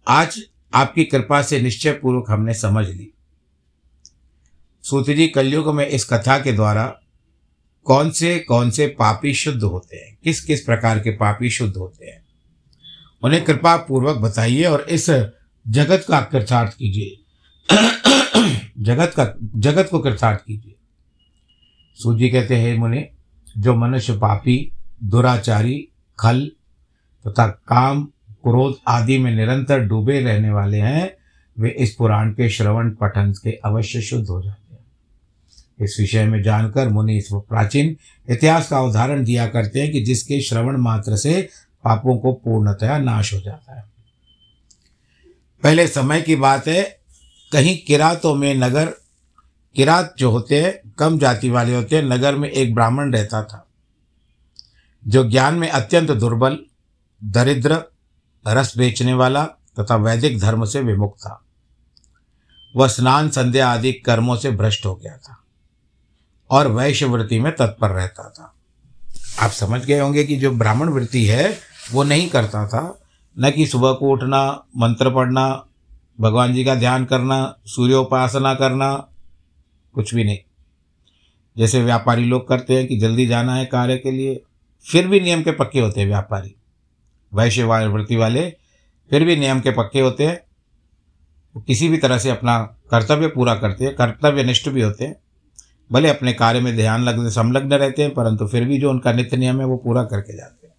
आज 0.09 0.43
आपकी 0.75 1.05
कृपा 1.05 1.43
से 1.43 1.61
निश्चय 1.61 1.93
पूर्वक 1.93 2.25
हमने 2.29 2.55
समझ 2.55 2.88
ली। 2.88 3.12
सूत 4.83 5.11
जी, 5.11 5.29
कलयुग 5.29 5.75
में 5.75 5.87
इस 5.87 6.05
कथा 6.05 6.38
के 6.38 6.52
द्वारा 6.52 7.00
कौन 7.85 8.11
से 8.11 8.38
कौन 8.38 8.71
से 8.71 8.87
पापी 8.87 9.35
शुद्ध 9.35 9.62
होते 9.62 9.97
हैं? 9.97 10.19
किस 10.25 10.40
किस 10.40 10.61
प्रकार 10.61 10.99
के 10.99 11.11
पापी 11.11 11.50
शुद्ध 11.50 11.76
होते 11.76 12.07
हैं? 12.07 12.25
उन्हें 13.25 13.45
कृपा 13.45 13.76
पूर्वक 13.76 14.17
बताइए 14.17 14.64
और 14.64 14.81
इस 14.81 15.11
जगत 15.69 16.05
का 16.09 16.21
कृतार्थ 16.21 16.76
कीजिए। 16.76 17.17
जगत 18.79 19.12
का, 19.17 19.35
जगत 19.57 19.88
को 19.90 19.99
कृतार्थ 19.99 20.40
कीजिए। 20.47 20.75
सूजी 21.95 22.29
कहते 22.29 22.57
हैं 22.57 22.79
मुनि, 22.79 23.05
जो 23.59 23.75
मनुष्य 23.75 24.12
पापी 24.12 24.73
दुराचारी, 25.04 25.88
खल 26.19 26.50
तथा 27.26 27.47
काम, 27.47 28.04
क्रोध 28.28 28.76
आदि 28.88 29.19
में 29.19 29.35
निरंतर 29.35 29.80
डूबे 29.80 30.21
रहने 30.21 30.50
वाले 30.50 30.78
हैं, 30.78 31.16
वे 31.59 31.71
इस 31.71 31.95
पुराण 31.95 32.30
के 32.30 32.49
श्रवण 32.49 32.90
पठन 32.90 33.33
के 33.33 33.50
अवश्य 33.64 34.02
शुद्ध 34.02 34.28
हो 34.28 34.42
जाते 34.42 34.75
हैं। 34.75 34.85
इस 35.80 35.97
विषय 36.00 36.25
में 36.25 36.42
जानकर 36.42 36.88
मुनि 36.88 37.16
इस 37.19 37.28
प्राचीन 37.33 37.97
इतिहास 38.30 38.69
का 38.69 38.80
उदाहरण 38.80 39.25
दिया 39.25 39.47
करते 39.47 39.83
हैं 39.83 39.92
कि 39.92 40.00
जिसके 40.00 40.40
श्रवण 40.40 40.76
मात्र 40.76 41.16
से 41.16 41.49
पापों 41.85 42.19
को 42.19 42.33
पूर्णतया 42.33 42.99
नाश 42.99 43.35
हो 43.35 43.40
जाता 43.40 43.76
है। 43.76 43.85
पहले 45.62 45.87
समय 45.87 46.23
की 46.23 46.37
बात 46.37 46.69
है, 46.69 46.99
कहीं 47.52 47.78
किरातों 47.87 48.35
में 48.35 48.54
नगर, 48.54 48.95
किरात 49.75 50.14
जो 50.19 50.30
होते 50.30 50.62
हैं, 50.62 50.92
कम 50.99 51.19
जाति 51.19 51.50
वाले 51.50 51.75
होते 51.75 51.97
हैं, 51.97 52.02
नगर 52.02 52.37
में 52.37 52.50
एक 52.50 52.75
ब्राह्मण 52.75 53.12
रहता 53.12 53.42
था। 53.42 53.66
जो 55.09 55.30
ज्ञान 55.30 55.54
में 55.54 55.69
अत्यंत 55.69 56.11
दुर्बल, 56.11 56.59
दरिद्र, 57.25 57.85
रस 58.49 58.78
बेचने 58.78 59.14
वाला 59.14 59.45
तथा 59.45 59.97
वैदिक 59.97 60.40
धर्म 60.40 60.64
से 60.64 60.80
विमुक्त 60.80 61.21
था। 61.21 61.45
वह 62.76 62.88
स्नान, 62.88 63.30
संध्या 63.30 63.69
आदि 63.69 63.92
कर्मों 63.92 64.37
से 64.37 64.50
भ्रष्ट 64.50 64.87
हो 64.87 64.95
गया 64.95 65.16
था 65.16 65.42
और 66.50 66.69
वैश्यवृत्ति 66.69 67.40
में 67.40 67.57
तत्पर 67.57 67.90
रहता 67.90 68.30
था। 68.30 68.54
आप 69.47 69.50
समझ 69.50 69.85
गए 69.85 69.99
होंगे 70.00 70.25
कि 70.25 70.37
जो 70.37 70.50
ब्राह्मण 70.50 70.88
वृत्ति 70.88 71.26
है, 71.26 71.59
वो 71.92 72.04
नहीं 72.04 72.28
करता 72.28 72.69
था। 72.69 73.00
न 73.38 73.50
कि 73.50 73.66
सुबह 73.66 73.92
को 73.92 74.11
उठना, 74.11 74.64
मंत्र 74.76 75.14
पढ़ना, 75.14 75.64
भगवान 76.21 76.54
जी 76.54 76.64
का 76.64 76.75
ध्यान 76.75 77.04
करना, 77.04 77.57
सूर्योपासना 77.66 78.54
करना, 78.54 79.09
कुछ 79.95 80.14
भी 80.14 80.25
नहीं। 80.25 80.38
जैसे 81.59 81.83
व्यापारी 81.83 82.25
लोग 82.25 82.49
करते 82.49 82.76
हैं 82.76 82.87
कि 82.87 82.99
जल्दी 82.99 83.26
जाना 83.26 83.54
है 83.54 83.64
कार्य 83.64 83.97
के 83.97 84.11
लिए 84.11 84.42
फिर 84.84 85.08
भी 85.08 85.20
नियम 85.20 85.42
के 85.42 85.52
पक्के 85.52 85.80
होते 85.80 86.00
हैं 86.00 86.08
व्यापारी। 86.08 86.54
वैश्य 87.34 87.64
वृत्ति 87.64 88.16
वाले 88.16 88.50
फिर 89.10 89.25
भी 89.25 89.37
नियम 89.37 89.60
के 89.60 89.70
पक्के 89.70 90.00
होते 90.00 90.26
हैं। 90.26 90.40
वो 91.56 91.62
किसी 91.62 91.88
भी 91.88 91.96
तरह 91.96 92.18
से 92.18 92.30
अपना 92.30 92.62
कर्तव्य 92.90 93.28
पूरा 93.28 93.54
करते 93.54 93.84
हैं 93.84 93.94
कर्तव्य 93.94 94.44
निष्ठ 94.44 94.68
भी 94.68 94.82
होते 94.82 95.04
हैं। 95.04 95.16
भले 95.92 96.08
अपने 96.08 96.32
कार्य 96.32 96.60
में 96.60 96.76
ध्यान 96.76 97.02
लग 97.02 97.28
संलग्न 97.28 97.75
रहते 97.75 98.02
हैं, 98.02 98.14
परंतु 98.14 98.46
फिर 98.46 98.64
भी 98.64 98.78
जो 98.78 98.90
उनका 98.90 99.12
नित्य 99.12 99.37
नियम 99.37 99.60
है 99.60 99.66
वो 99.66 99.76
पूरा 99.76 100.04
करके 100.04 100.37
जाते 100.37 100.66
हैं। 100.66 100.75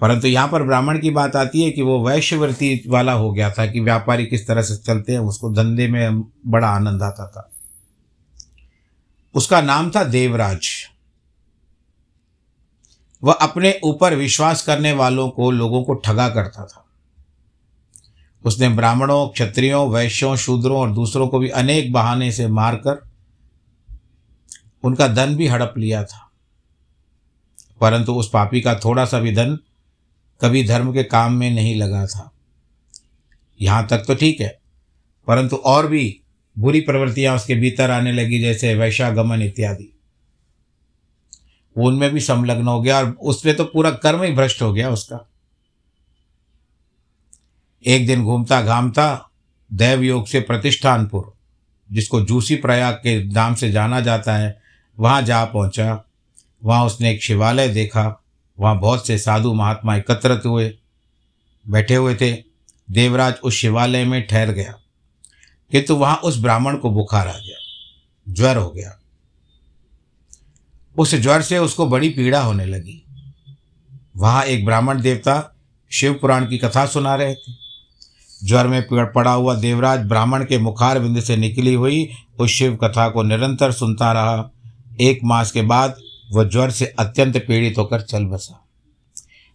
परंतु 0.00 0.28
यहाँ 0.28 0.48
पर 0.48 0.62
ब्राह्मण 0.62 0.98
की 0.98 1.10
बात 1.10 1.36
आती 1.36 1.62
है 1.62 1.70
कि 1.70 1.82
वो 1.82 2.08
वैश्यवृत्ति 2.08 2.84
वाला 2.88 3.12
हो 3.12 3.32
गया 3.32 3.50
था 3.50 3.66
कि 3.66 3.80
व्यापारी 3.80 4.26
किस 4.26 4.46
तरह 4.46 4.62
से 4.62 4.76
चलते 4.76 5.12
हैं, 5.12 5.18
उसको 5.18 5.52
धंधे 5.52 5.88
में 5.88 6.20
बड़ा 6.46 6.68
आनंद 6.68 7.02
आता 7.02 7.26
था। 7.26 7.50
उसका 9.34 9.60
नाम 9.60 9.90
था 9.90 10.04
देवराज। 10.04 10.91
वह 13.22 13.32
अपने 13.32 13.80
ऊपर 13.84 14.14
विश्वास 14.14 14.62
करने 14.62 14.92
वालों 14.92 15.28
को 15.30 15.50
लोगों 15.50 15.82
को 15.84 15.94
ठगा 15.94 16.28
करता 16.28 16.64
था। 16.64 16.84
उसने 18.44 18.68
ब्राह्मणों, 18.68 19.28
क्षत्रियों, 19.28 19.88
वैश्यों, 19.90 20.36
शूद्रों 20.36 20.78
और 20.78 20.92
दूसरों 20.92 21.28
को 21.28 21.38
भी 21.38 21.48
अनेक 21.48 21.92
बहाने 21.92 22.32
से 22.32 22.46
मारकर 22.48 23.02
उनका 24.84 25.08
धन 25.08 25.36
भी 25.36 25.46
हड़प 25.46 25.74
लिया 25.78 26.04
था। 26.04 26.28
परंतु 27.80 28.14
उस 28.14 28.30
पापी 28.30 28.60
का 28.60 28.74
थोड़ा 28.74 29.04
सा 29.04 29.18
भी 29.18 29.34
धन 29.34 29.58
कभी 30.40 30.64
धर्म 30.64 30.92
के 30.92 31.02
काम 31.02 31.32
में 31.32 31.50
नहीं 31.50 31.74
लगा 31.76 32.06
था। 32.06 32.30
यहाँ 33.60 33.86
तक 33.86 33.98
तो 33.98 34.14
ठीक 34.14 34.40
है, 34.40 34.58
परंतु 35.28 35.56
और 35.56 35.86
भी 35.86 36.20
बुरी 36.56 36.80
प्रवृत्तियाँ 36.80 37.34
उसके 37.36 37.54
भीतर 37.54 37.90
आने 37.90 38.12
लगी, 38.12 38.40
जैसे 38.40 38.74
वैशागमन 38.74 39.42
इत्यादि। 39.42 39.91
उनमें 41.76 42.10
भी 42.10 42.20
संलग्न 42.20 42.68
हो 42.68 42.82
गया 42.82 42.98
और 42.98 43.10
उसमें 43.10 43.56
तो 43.56 43.64
पूरा 43.64 43.90
कर्म 43.90 44.22
ही 44.22 44.32
भ्रष्ट 44.32 44.62
हो 44.62 44.72
गया 44.72 44.90
उसका। 44.90 45.28
एक 47.86 48.06
दिन 48.06 48.24
घूमता 48.24 48.62
घामता 48.62 49.30
दैवयोग 49.72 50.26
से 50.26 50.40
प्रतिष्ठानपुर, 50.40 51.32
जिसको 51.92 52.20
जूसी 52.20 52.56
प्रयाग 52.56 52.94
के 52.94 53.24
नाम 53.24 53.54
से 53.54 53.72
जाना 53.72 54.00
जाता 54.00 54.36
है, 54.36 54.60
वहाँ 54.98 55.22
जा 55.22 55.44
पहुँचा। 55.44 56.04
वहाँ 56.64 56.84
उसने 56.84 57.10
एक 57.10 57.22
शिवालय 57.22 57.68
देखा। 57.68 58.22
वहाँ 58.60 58.78
बहुत 58.78 59.06
से 59.06 59.18
साधु 59.18 59.54
महात्मा 59.54 59.96
एकत्रित 59.96 60.46
हुए, 60.46 60.78
बैठे 61.68 61.94
हुए 61.94 62.14
थे। 62.14 62.32
देवराज 62.90 63.34
उस 63.44 63.54
शिवालय 63.54 64.04
में 64.04 64.26
ठहर 64.26 64.50
गया। 64.50 64.78
किंतु 65.70 65.96
वहाँ 65.96 66.16
उस 66.16 66.38
ब्राह्मण 66.38 66.76
को 66.76 66.90
बुखार 66.90 67.28
आ 67.28 67.32
गया, 67.32 67.56
ज्वर 68.28 68.56
हो 68.56 68.70
गया। 68.70 69.01
उस 70.98 71.14
ज्वर 71.14 71.42
से 71.42 71.58
उसको 71.58 71.86
बड़ी 71.86 72.08
पीड़ा 72.08 72.42
होने 72.42 72.66
लगी। 72.66 73.02
वहाँ 74.16 74.44
एक 74.44 74.64
ब्राह्मण 74.64 75.00
देवता 75.00 75.56
शिव 75.90 76.12
पुराण 76.14 76.46
की 76.46 76.58
कथा 76.58 76.86
सुना 76.86 77.14
रहे 77.14 77.34
थे। 77.34 77.52
ज्वर 78.44 78.66
में 78.66 78.82
पड़ा 79.12 79.32
हुआ 79.32 79.54
देवराज 79.54 80.00
ब्राह्मण 80.00 80.44
के 80.44 80.58
मुखार 80.58 80.98
बिंद 80.98 81.20
से 81.20 81.36
निकली 81.36 81.74
हुई 81.74 82.08
उस 82.38 82.50
शिव 82.50 82.76
कथा 82.76 83.08
को 83.08 83.22
निरंतर 83.22 83.72
सुनता 83.72 84.12
रहा। 84.12 84.50
एक 85.00 85.20
मास 85.24 85.50
के 85.50 85.62
बाद 85.62 85.96
वह 86.32 86.44
ज्वर 86.44 86.70
से 86.70 86.86
अत्यंत 86.98 87.36
पीड़ित 87.36 87.78
होकर 87.78 88.00
चल 88.00 88.24
बसा। 88.24 88.66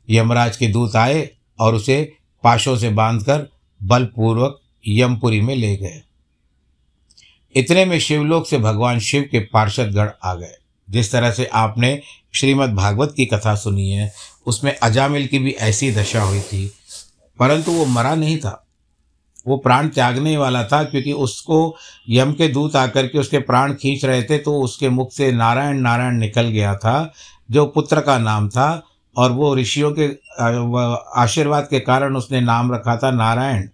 यमराज 0.09 0.57
के 0.57 0.67
दूत 0.67 0.95
आए 0.95 1.29
और 1.59 1.75
उसे 1.75 2.13
पाशों 2.43 2.77
से 2.77 2.89
बांधकर 2.89 3.47
बलपूर्वक 3.83 4.59
यमपुरी 4.87 5.41
में 5.41 5.55
ले 5.55 5.75
गए। 5.75 6.01
इतने 7.55 7.85
में 7.85 7.99
शिवलोक 7.99 8.47
से 8.47 8.57
भगवान 8.57 8.99
शिव 8.99 9.29
के 9.31 9.39
पार्षदगढ़ 9.39 10.09
आ 10.23 10.35
गए। 10.35 10.55
जिस 10.89 11.11
तरह 11.11 11.31
से 11.31 11.45
आपने 11.45 12.01
श्रीमद् 12.35 12.75
भागवत 12.75 13.13
की 13.17 13.25
कथा 13.25 13.55
सुनी 13.55 13.89
है, 13.89 14.13
उसमें 14.45 14.75
अजामिल 14.77 15.27
की 15.27 15.39
भी 15.39 15.51
ऐसी 15.51 15.91
दशा 15.91 16.21
हुई 16.21 16.39
थी। 16.39 16.71
परंतु 17.39 17.71
वो 17.71 17.85
मरा 17.85 18.15
नहीं 18.15 18.37
था। 18.37 18.63
वो 19.47 19.57
प्राण 19.57 19.87
त्यागने 19.87 20.37
वाला 20.37 20.63
था, 20.63 20.83
क्योंकि 20.83 21.13
उसको 21.13 21.75
यम 22.09 22.31
के 22.33 22.47
दूत 22.47 22.75
आकर 22.75 23.07
के 23.07 23.19
उसके 23.19 23.39
प्राण 23.39 23.73
खींच 23.73 24.05
रहे 24.05 24.23
थे 24.23 24.37
तो 24.37 24.61
उसके 24.61 24.89
मुख 24.89 25.11
से 25.11 25.31
नारायण 25.31 25.77
नारायण 25.77 26.13
निकल 26.13 26.41
गया 26.41 26.75
था, 26.75 27.13
जो 27.51 27.65
पुत्र 27.65 28.01
का 28.01 28.17
नाम 28.17 28.49
था, 28.49 28.83
और 29.17 29.31
वो 29.31 29.55
ऋषियों 29.55 29.93
के 29.99 30.07
आशीर्वाद 31.21 31.67
के 31.69 31.79
कारण 31.79 32.15
उसने 32.15 32.41
नाम 32.41 32.73
रखा 32.73 32.97
था 32.97 33.11
नारायण। 33.11 33.67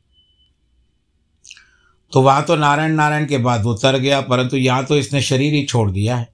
तो 2.13 2.21
वहाँ 2.21 2.43
तो 2.43 2.55
नारायण 2.55 2.91
नारायण 2.91 3.25
के 3.25 3.37
बाद 3.37 3.63
वो 3.63 3.73
तर 3.73 3.97
गया, 3.97 4.21
परंतु 4.21 4.57
यहाँ 4.57 4.85
तो 4.85 4.97
इसने 4.97 5.21
शरीर 5.21 5.53
ही 5.53 5.63
छोड़ 5.65 5.91
दिया 5.91 6.15
है। 6.15 6.32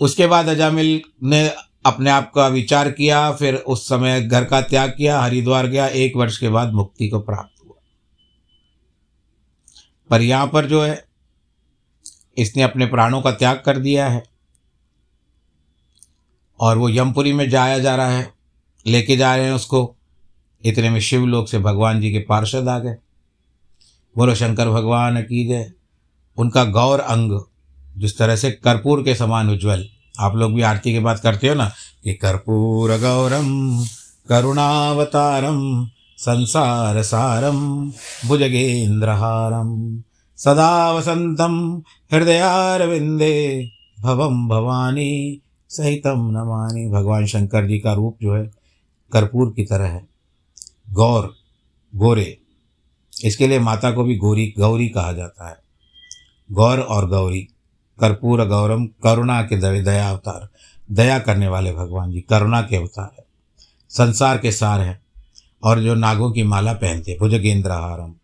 उसके 0.00 0.26
बाद 0.26 0.48
अजामिल 0.48 1.02
ने 1.22 1.52
अपने 1.86 2.10
आप 2.10 2.32
का 2.34 2.48
विचार 2.48 2.90
किया, 2.90 3.32
फिर 3.32 3.54
उस 3.54 3.88
समय 3.88 4.20
घर 4.20 4.44
का 4.44 4.60
त्याग 4.60 4.90
किया, 4.90 5.20
हरिद्वार 5.20 5.66
गया, 5.66 5.86
एक 5.86 6.16
वर्ष 6.16 6.38
के 6.38 6.48
बाद 6.48 6.72
मुक्ति 6.72 7.08
को 7.08 7.20
प्राप्त 7.20 7.66
हुआ। 7.66 7.74
पर 10.10 10.22
यहाँ 10.22 10.46
पर 10.46 10.66
जो 10.66 10.82
है, 10.82 11.04
इसने 12.38 12.62
अपने 12.62 12.86
प्राणों 12.86 13.22
का 13.22 13.30
त्याग 13.32 13.62
कर 13.66 13.78
दिया 13.78 14.08
है, 14.08 14.22
और 16.60 16.78
वो 16.78 16.88
यमपुरी 16.88 17.32
में 17.32 17.50
जाया 17.50 17.78
जा 17.78 17.96
रहा 17.96 18.10
है, 18.10 18.32
लेके 18.86 19.16
जा 19.16 19.36
रहे 19.36 19.44
हैं 19.44 19.52
उसको। 19.52 19.96
इतने 20.64 20.90
में 20.90 21.00
शिवलोक 21.00 21.48
से 21.48 21.58
भगवान 21.58 22.00
जी 22.00 22.12
के 22.12 22.18
पार्षद 22.18 22.68
आ 22.68 22.78
गए। 22.78 22.96
बोलो, 24.16 24.34
शंकर 24.34 24.68
भगवान 24.68 25.22
की 25.22 25.48
जय। 25.48 25.72
उनका 26.36 26.64
गौर 26.64 27.00
अंग 27.00 27.44
जिस 27.98 28.18
तरह 28.18 28.36
से 28.36 28.50
कर्पूर 28.50 29.02
के 29.02 29.14
समान 29.14 29.50
उज्जवल। 29.50 29.88
आप 30.20 30.36
लोग 30.36 30.54
भी 30.54 30.62
आरती 30.62 30.92
के 30.92 31.00
बात 31.00 31.20
करते 31.20 31.48
हो 31.48 31.54
ना 31.54 31.72
कि 32.04 32.14
कर्पूर 32.14 32.90
गौरम, 32.90 33.84
करुणावतारम, 34.28 35.88
संसार 36.18 37.02
सारम 37.02 37.92
भुजगेन्द्रहारम 38.26 40.02
सदा 40.36 40.92
वसंतम, 40.92 41.82
हृदयारविंदे 42.12 43.70
भवम 44.00 44.48
भवानी 44.48 45.40
सहितम 45.68 46.30
नमानी 46.30 46.90
भगवान 46.90 47.26
शंकर 47.26 47.68
जी 47.68 47.78
का 47.78 47.92
रूप 47.92 48.18
जो 48.22 48.34
है, 48.34 48.50
कर्पूर 49.12 49.52
की 49.56 49.64
तरह 49.64 49.84
है। 49.84 50.08
गौर, 50.90 51.34
गोरे। 51.96 52.38
इसके 53.24 53.48
लिए 53.48 53.58
माता 53.58 53.90
को 53.90 54.04
भी 54.04 54.16
गोरी, 54.16 54.54
गौरी 54.58 54.88
कहा 54.88 55.12
जाता 55.12 55.48
है। 55.48 55.56
गौर 56.52 56.80
और 56.80 57.08
गौरी। 57.08 57.48
कर्पूर 58.00 58.44
गौरम 58.44 58.86
करुणा 58.86 59.42
के 59.42 59.82
दया 59.82 60.10
अवतार। 60.10 60.48
दया 60.90 61.18
करने 61.18 61.48
वाले 61.48 61.72
भगवान 61.72 62.12
जी, 62.12 62.20
करुणा 62.20 62.62
के 62.62 62.76
अवतार 62.76 63.10
है। 63.18 63.24
संसार 63.88 64.38
के 64.38 64.52
सार 64.52 64.80
है 64.80 65.02
और 65.64 65.80
जो 65.80 65.94
नागों 65.94 66.32
की 66.32 66.42
माला 66.42 66.72
पहनते, 66.72 67.16
भुजगेंद्रहारम। 67.20 68.14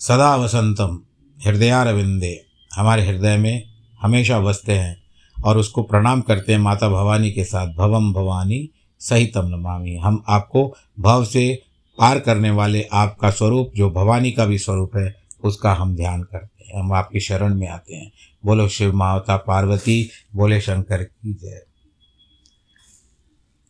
सदा 0.00 0.36
वसंतम, 0.36 1.00
हृदयारविंदे। 1.46 2.44
हमारे 2.74 3.06
हृदय 3.06 3.36
में 3.36 3.62
हमेशा 4.02 4.40
बसते 4.40 4.72
हैं 4.72 5.02
और 5.44 5.58
उसको 5.58 5.82
प्रणाम 5.82 6.20
करते 6.20 6.52
हैं 6.52 6.58
माता 6.58 6.88
भवानी 6.88 7.32
के 7.32 7.44
साथ। 7.44 7.66
भवम 7.66 8.12
भवानी 8.12 8.70
सहितम 9.00 9.46
नमामि। 9.46 9.96
हम 9.96 10.24
आपको 10.28 10.76
भव 11.00 11.24
से 11.24 11.62
पार 11.98 12.20
करने 12.20 12.50
वाले 12.50 12.82
आपका 12.92 13.30
स्वरूप, 13.30 13.72
जो 13.76 13.90
भवानी 13.90 14.32
का 14.32 14.44
भी 14.44 14.58
स्वरूप 14.58 14.96
है, 14.96 15.22
उसका 15.44 15.72
हम 15.72 15.96
ध्यान 15.96 16.22
करते 16.22 16.64
हैं। 16.64 16.80
हम 16.80 16.92
आपकी 16.92 17.20
शरण 17.20 17.54
में 17.54 17.68
आते 17.68 17.94
हैं। 17.94 18.12
बोलो 18.44 18.68
शिव 18.68 18.94
माता 18.94 19.36
पार्वती, 19.36 20.10
बोले 20.34 20.60
शंकर 20.60 21.04
की 21.04 21.32
जय। 21.32 21.62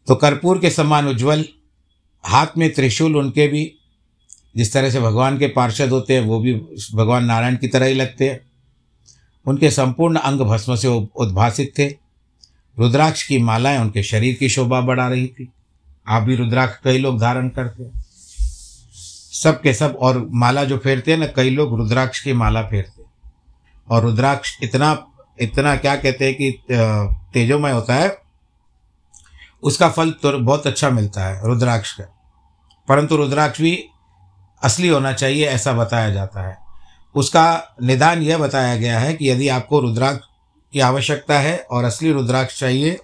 तो 0.06 0.14
कर्पूर 0.14 0.58
के 0.58 0.70
समान 0.70 1.08
उज्जवल, 1.08 1.44
हाथ 2.24 2.46
में 2.58 2.72
त्रिशूल 2.72 3.16
उनके 3.16 3.48
भी, 3.48 3.74
जिस 4.56 4.72
तरह 4.72 4.90
से 4.90 5.00
भगवान 5.00 5.38
के 5.38 5.48
पार्षद 5.48 5.88
होते 5.88 6.14
हैं, 6.14 6.20
वो 6.20 6.40
भी 6.40 6.54
भगवान 6.94 7.24
नारायण 7.24 7.56
की 7.56 7.68
तरह 7.68 7.86
ही 7.86 7.94
लगते 7.94 8.28
हैं। 8.28 8.40
उनके 9.46 9.70
संपूर्ण 9.70 10.16
अंग 10.16 10.40
भस्म 10.40 10.76
से 10.76 10.88
उद्भासित 11.16 11.78
थे। 11.78 11.88
रुद्राक्ष 12.78 13.22
की 13.22 13.38
मालाएँ 13.38 13.78
उनके 13.78 14.02
शरीर 14.02 14.34
की 14.34 14.48
शोभा 14.48 14.80
बढ़ा 14.80 15.08
रही 15.08 15.26
थी। 15.26 15.48
आप 16.08 16.22
भी 16.22 16.36
रुद्राक्ष 16.36 16.84
कई 16.84 16.98
लोग 16.98 17.20
धारण 17.20 17.48
करते 17.48 17.82
हैं। 17.82 18.04
सब 19.32 19.60
के 19.60 19.74
सब 19.74 19.98
और 20.00 20.28
माला 20.30 20.64
जो 20.64 20.78
फेरते 20.78 21.12
हैं 21.12 21.18
ना, 21.18 21.26
कई 21.26 21.50
लोग 21.50 21.78
रुद्राक्ष 21.78 22.20
की 22.20 22.32
माला 22.32 22.62
फेरते 22.62 23.01
हैं। 23.01 23.01
और 23.88 24.02
रुद्राक्ष 24.02 24.56
इतना 24.62 24.96
इतना 25.38 25.74
क्या 25.76 25.94
कहते 25.96 26.24
हैं 26.24 26.34
कि 26.34 26.50
तेजोमय 27.34 27.72
होता 27.72 27.94
है, 27.94 28.16
उसका 29.62 29.88
फल 29.88 30.10
तो 30.12 30.38
बहुत 30.38 30.66
अच्छा 30.66 30.90
मिलता 30.90 31.24
है, 31.24 31.40
रुद्राक्ष 31.46 31.92
का। 31.92 32.04
परंतु 32.88 33.16
रुद्राक्ष 33.16 33.60
भी 33.60 33.74
असली 34.62 34.88
होना 34.88 35.12
चाहिए, 35.12 35.46
ऐसा 35.46 35.72
बताया 35.72 36.10
जाता 36.10 36.46
है। 36.48 36.56
उसका 37.14 37.76
निदान 37.82 38.22
यह 38.22 38.38
बताया 38.38 38.76
गया 38.76 38.98
है 38.98 39.14
कि 39.14 39.30
यदि 39.30 39.48
आपको 39.48 39.80
रुद्राक्ष 39.80 40.26
की 40.74 40.80
आवश्यकता 40.80 41.38
है 41.38 41.56
और 41.70 41.84
असली 41.84 42.12
रुद्राक्ष 42.12 42.58
चाहिए 42.60 42.98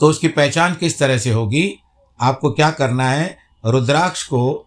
तो 0.00 0.08
उसकी 0.08 0.28
पहचान 0.28 0.74
किस 0.74 0.98
तरह 0.98 1.18
से 1.18 1.30
होगी, 1.30 1.78
आपको 2.20 2.50
क्या 2.50 2.70
करना 2.70 3.08
है, 3.10 3.36
रुद्राक्ष 3.64 4.22
को, 4.22 4.66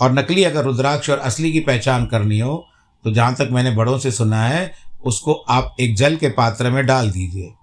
और 0.00 0.12
नकली 0.12 0.44
अगर 0.44 0.64
रुद्राक्ष 0.64 1.10
और 1.10 1.18
असली 1.18 1.52
की 1.52 1.60
पहचान 1.60 2.06
करनी 2.06 2.38
हो 2.38 2.64
तो 3.04 3.10
जहाँ 3.10 3.34
तक 3.34 3.48
मैंने 3.52 3.70
बड़ों 3.70 3.98
से 3.98 4.10
सुना 4.10 4.42
है, 4.42 4.74
उसको 5.04 5.32
आप 5.32 5.76
एक 5.80 5.96
जल 5.96 6.16
के 6.16 6.28
पात्र 6.28 6.70
में 6.70 6.86
डाल 6.86 7.10
दीजिए। 7.10 7.54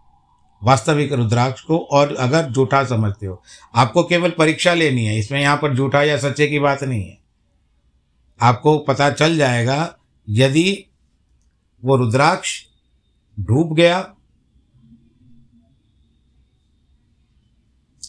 वास्तविक 0.63 1.13
रुद्राक्ष 1.13 1.61
को 1.61 1.77
और 1.77 2.15
अगर 2.15 2.51
झूठा 2.51 2.83
समझते 2.83 3.25
हो, 3.25 3.43
आपको 3.75 4.03
केवल 4.03 4.29
परीक्षा 4.29 4.73
लेनी 4.73 5.05
है, 5.05 5.19
इसमें 5.19 5.41
यहाँ 5.41 5.57
पर 5.57 5.75
झूठा 5.75 6.03
या 6.03 6.17
सच्चे 6.17 6.47
की 6.47 6.59
बात 6.59 6.83
नहीं 6.83 7.05
है। 7.05 7.17
आपको 8.41 8.77
पता 8.77 9.11
चल 9.11 9.37
जाएगा, 9.37 9.97
यदि 10.29 10.85
वो 11.85 11.95
रुद्राक्ष 11.95 12.63
डूब 13.39 13.75
गया, 13.75 14.15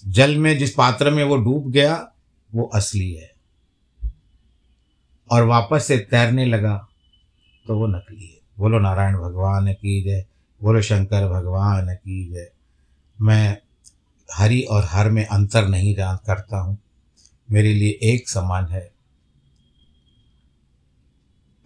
जल 0.07 0.37
में 0.37 0.59
जिस 0.59 0.75
पात्र 0.75 1.11
में 1.11 1.25
वो 1.25 1.37
डूब 1.37 1.71
गया, 1.71 2.13
वो 2.55 2.71
असली 2.75 3.13
है। 3.13 3.33
और 5.31 5.43
वापस 5.43 5.87
से 5.87 5.99
तैरने 5.99 6.45
लगा। 6.45 6.89
तो 7.67 7.79
वो 7.79 7.87
नकली 7.87 8.27
है। 8.27 8.41
बोलो, 8.59 8.79
नारायण 8.79 9.15
भगवान 9.15 9.73
की 9.73 10.03
जय, 10.03 10.27
बोलो, 10.63 10.83
शंकर 10.83 11.29
भगवान 11.29 11.95
की 11.95 12.33
जय। 12.33 12.51
मैं 13.21 13.59
हरि 14.35 14.61
और 14.61 14.85
हर 14.85 15.11
में 15.11 15.27
अंतर 15.27 15.69
नहीं 15.69 15.95
जान 15.95 16.17
करता 16.27 16.59
हूँ। 16.59 16.79
मेरे 17.53 17.75
लिए 17.75 17.99
एक 18.03 18.29
समान 18.29 18.67
है। 18.67 18.91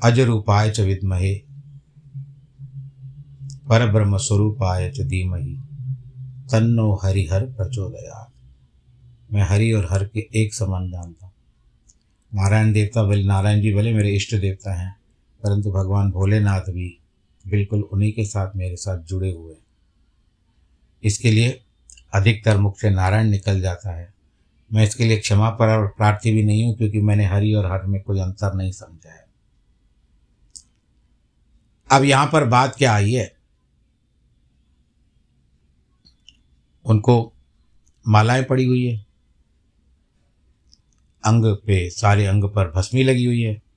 अजरूपाय 0.05 0.71
च 0.71 0.81
विद्महे 0.81 1.35
पर 3.69 3.93
ब्रह्म 3.93 4.17
स्वरूपाय 4.17 4.91
च 4.91 5.01
धीमहि। 5.01 5.63
तन्नो 6.53 7.01
हरिहर 7.05 7.47
प्रचोदया। 7.47 8.33
मैं 9.33 9.43
हरि 9.43 9.73
और 9.73 9.89
हर 9.91 10.05
के 10.05 10.29
एक 10.35 10.55
समान 10.55 10.91
जानता 10.91 11.27
हूँ। 11.27 11.33
नारायण 12.35 12.73
देवता 12.73 13.03
भले 13.03 13.25
नारायण 13.25 13.61
जी 13.61 13.75
भले 13.75 13.93
मेरे 13.93 14.11
इष्ट 14.11 14.35
देवता 14.35 14.75
हैं। 14.75 15.00
परंतु 15.45 15.71
भगवान 15.71 16.11
भोलेनाथ 16.11 16.61
भी 16.61 16.99
बिल्कुल 17.47 17.83
उन्हीं 17.83 18.13
के 18.13 18.25
साथ 18.25 18.57
मेरे 18.57 18.77
साथ 18.77 18.99
जुड़े 18.99 19.31
हुए 19.31 19.55
हैं। 19.55 19.63
इसके 21.05 21.31
लिए 21.31 21.61
अधिकतर 22.15 22.57
मुख 22.57 22.79
से 22.79 22.91
नारायण 22.91 23.29
निकल 23.29 23.61
जाता 23.61 23.97
है। 23.97 24.15
मैं 24.73 24.85
इसके 24.85 25.05
लिए 25.05 25.17
क्षमा 25.17 25.51
पर 25.51 25.87
प्रार्थी 25.87 26.33
भी 26.33 26.43
नहीं 26.43 26.65
हूँ, 26.65 26.77
क्योंकि 26.77 27.01
मैंने 27.01 27.25
हरि 27.25 27.55
और 27.55 27.73
हर 27.73 27.87
में 27.87 28.03
कोई 28.03 28.21
अंतर 28.21 28.55
नहीं 28.55 28.73
समझा 28.73 29.13
है। 29.13 29.27
अब 31.93 32.05
यहाँ 32.05 32.27
पर 32.27 32.45
बात 32.45 32.77
क्या 32.77 32.95
आई 32.95 33.13
है? 33.13 33.37
उनको 36.85 37.33
मालाएँ 38.09 38.45
पड़ी 38.45 38.65
हुई 38.65 38.87
है। 38.87 39.07
अंग 41.25 41.45
पे 41.45 41.91
सारे 41.91 42.27
अंग 42.27 42.45
पर 42.45 42.71
भस्मी 42.71 43.03
लगी 43.03 43.25
हुई 43.25 43.43
है। 43.43 43.70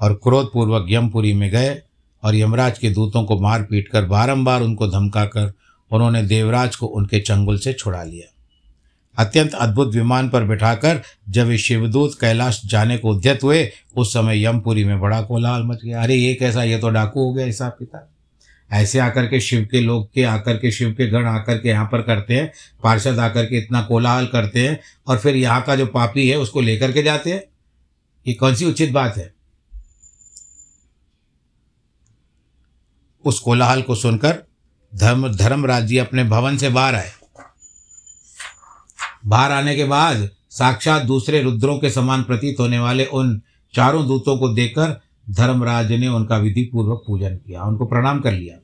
और 0.00 0.14
क्रोधपूर्वक 0.14 0.86
यमपुरी 0.88 1.34
में 1.34 1.50
गए 1.50 1.82
और 2.24 2.34
यमराज 2.34 2.78
के 2.78 2.90
दूतों 2.90 3.24
को 3.24 3.40
मार 3.40 3.62
पीट 3.62 3.88
कर 3.88 4.04
बारम्बार 4.04 4.62
उनको 4.62 4.86
धमकाकर 4.86 5.52
उन्होंने 5.92 6.22
देवराज 6.22 6.76
को 6.76 6.86
उनके 6.86 7.20
चंगुल 7.20 7.58
से 7.58 7.72
छुड़ा 7.72 8.02
लिया। 8.02 8.32
अत्यंत 9.18 9.54
अद्भुत 9.54 9.94
विमान 9.94 10.28
पर 10.28 10.44
बिठाकर 10.44 11.02
जब 11.28 11.46
वे 11.46 11.58
शिवदूत 11.58 12.20
कैलाश 12.20 12.62
जाने 12.66 12.98
को 12.98 13.10
उद्यत 13.10 13.42
हुए, 13.42 13.72
उस 13.96 14.12
समय 14.12 14.44
यमपुरी 14.44 14.84
में 14.84 15.00
बड़ा 15.00 15.22
कोलाहल 15.22 15.62
मच 15.62 15.78
गया। 15.84 16.02
अरे, 16.02 16.14
ये 16.14 16.34
कैसा, 16.34 16.62
ये 16.62 16.78
तो 16.78 16.90
डाकू 16.90 17.20
हो 17.20 17.32
गया, 17.32 17.46
हिसाब 17.46 17.72
किताब। 17.72 18.08
ऐसे 18.72 18.98
आकर 18.98 19.26
के 19.26 19.40
शिव 19.40 19.68
के 19.70 19.80
लोग 19.80 20.12
के, 20.12 20.22
आकर 20.22 20.56
के 20.56 20.70
शिव 20.70 20.90
के 20.90 21.06
गण 21.06 21.26
आकर 21.26 21.58
के 21.58 21.68
यहाँ 21.68 21.86
पर 21.86 22.02
करते 22.02 22.34
हैं, 22.34 22.52
पार्षद 22.82 23.18
आकर 23.18 23.46
के 23.46 23.58
इतना 23.58 23.82
कोलाहल 23.82 24.26
करते 24.26 24.68
हैं 24.68 24.80
और 25.06 25.18
फिर 25.18 25.36
यहाँ 25.36 25.62
का 25.62 25.76
जो 25.76 25.86
पापी 25.86 26.28
है, 26.28 26.36
उसको 26.36 26.60
लेकर 26.60 26.92
के 26.92 27.02
जाते 27.02 27.32
हैं। 27.32 27.44
ये 28.26 28.34
कौन 28.34 28.54
सी 28.54 28.64
उचित 28.64 28.90
बात 28.90 29.16
है? 29.16 29.35
उस 33.26 33.38
कोलाहल 33.38 33.82
को 33.82 33.94
सुनकर 33.94 34.42
धर्म, 34.94 35.28
धर्मराज 35.28 35.84
जी 35.84 35.98
अपने 35.98 36.24
भवन 36.24 36.56
से 36.56 36.68
बाहर 36.68 36.94
आए। 36.94 37.10
बाहर 39.26 39.52
आने 39.52 39.76
के 39.76 39.84
बाद 39.84 40.30
साक्षात 40.50 41.02
दूसरे 41.02 41.42
रुद्रों 41.42 41.78
के 41.78 41.90
समान 41.90 42.22
प्रतीत 42.22 42.56
होने 42.60 42.78
वाले 42.78 43.04
उन 43.04 43.40
चारों 43.74 44.06
दूतों 44.06 44.38
को 44.38 44.48
देखकर 44.48 45.00
धर्मराज 45.30 45.92
ने 45.92 46.08
उनका 46.08 46.36
विधि 46.36 46.70
पूर्वक 46.72 47.02
पूजन 47.06 47.36
किया, 47.36 47.62
उनको 47.62 47.86
प्रणाम 47.86 48.20
कर 48.20 48.32
लिया। 48.32 48.56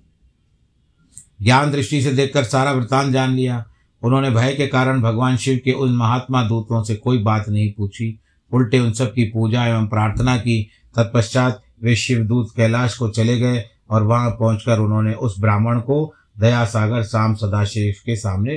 ज्ञान 1.43 1.71
दृष्टि 1.71 2.03
से 2.03 2.13
देखकर 2.13 2.45
सारा 2.45 2.73
वृतांत 2.73 3.13
जान 3.13 3.31
लिया। 3.31 3.65
उन्होंने 4.03 4.31
भय 4.31 4.55
के 4.55 4.67
कारण 4.67 5.01
भगवान 5.01 5.37
शिव 5.37 5.61
के 5.65 5.73
उन 5.73 5.93
महात्मा 5.93 6.43
दूतों 6.43 6.85
से 6.85 6.97
कोई 6.97 7.19
बात 7.19 7.49
नहीं 7.49 7.73
पूछी। 7.73 8.21
उल्टे 8.53 8.79
उन 8.79 8.93
सब 8.93 9.13
की 9.15 9.25
पूजा 9.25 9.67
एवं 9.67 9.87
प्रार्थना 9.87 10.37
की। 10.37 10.71
तत्पश्चात 10.97 11.63
वे 11.83 11.97
शिवदूत 11.97 12.53
कैलाश 12.57 12.97
को 12.97 13.09
चले 13.09 13.39
गए 13.41 13.65
और 13.93 14.03
वहाँ 14.03 14.31
पहुंचकर 14.31 14.79
उन्होंने 14.79 15.15
उस 15.15 15.41
ब्राह्मण 15.41 15.81
को 15.81 16.15
दया 16.39 16.65
सागर 16.65 17.03
शाम 17.03 17.35
सदाशिव 17.35 17.95
के 18.07 18.17
सामने 18.17 18.55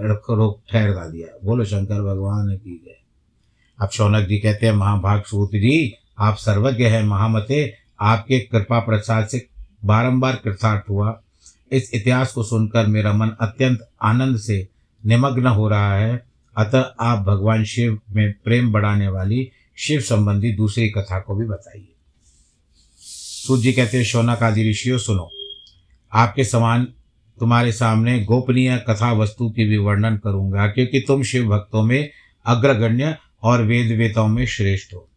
रख 0.00 0.22
रोक 0.30 0.60
ठहरा 0.72 1.08
दिया। 1.08 1.38
बोलो, 1.44 1.64
शंकर 1.64 2.02
भगवान, 2.02 2.56
की 2.56 2.82
जय। 2.84 2.96
अब 3.82 3.88
शौनक 3.88 4.28
जी 4.28 4.38
कहते 4.38 4.66
हैं 4.66 4.72
महाभाग 4.72 5.22
सूत 5.22 5.48
जी, 5.48 5.94
आप 6.18 6.36
सर्वज्ञ 6.36 6.84
हैं, 6.84 7.04
महामते, 7.04 7.74
आपके 8.00 8.40
कृपा 8.40 8.78
प्रसाद 8.78 9.26
से 9.26 9.46
बारंबार 9.84 10.36
कृतार्थ 10.36 10.90
हुआ। 10.90 11.20
इस 11.72 11.90
इतिहास 11.94 12.32
को 12.32 12.42
सुनकर 12.42 12.86
मेरा 12.86 13.12
मन 13.12 13.28
अत्यंत 13.28 13.88
आनंद 14.02 14.36
से 14.36 14.68
निमग्न 15.06 15.46
हो 15.46 15.68
रहा 15.68 15.94
है। 15.94 16.26
अतः 16.56 16.84
आप 17.00 17.18
भगवान 17.18 17.64
शिव 17.64 18.00
में 18.10 18.34
प्रेम 18.44 18.72
बढ़ाने 18.72 19.08
वाली 19.08 19.50
शिव 19.76 20.00
संबंधी 20.00 20.52
दूसरी 20.52 20.88
कथा 20.88 21.20
को 21.20 21.34
भी 21.34 21.46
बताइए। 21.46 21.92
सूत 23.46 23.60
जी 23.60 23.72
कहते 23.72 23.96
हैं, 23.96 24.04
शौनक 24.04 24.42
आदि 24.42 24.70
ऋषियों, 24.70 24.98
सुनो। 24.98 25.30
आपके 26.12 26.44
समान 26.44 26.84
तुम्हारे 27.40 27.72
सामने 27.72 28.24
गोपनीय 28.24 28.84
कथा 28.90 29.12
वस्तु 29.12 29.50
की 29.50 29.64
भी 29.64 29.76
वर्णन 29.76 30.16
करूँगा, 30.16 30.66
क्योंकि 30.66 31.00
तुम 31.00 31.22
शिव 31.22 31.48
भक्तों 31.48 31.82
में 31.82 32.10
अग्रगण्य 32.46 33.16
और 33.42 33.62
वेद 33.62 33.98
वेताओं 33.98 34.28
में 34.28 34.46
श्रेष्ठ 34.46 34.94
हो। 34.94 35.08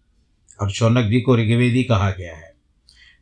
और 0.62 0.72
शौनक 0.72 1.10
जी 1.10 1.22
को 1.22 1.36
ऋग्वेदी 1.36 1.84
कहा 1.84 2.12
गया 2.12 2.36
है। 2.36 2.54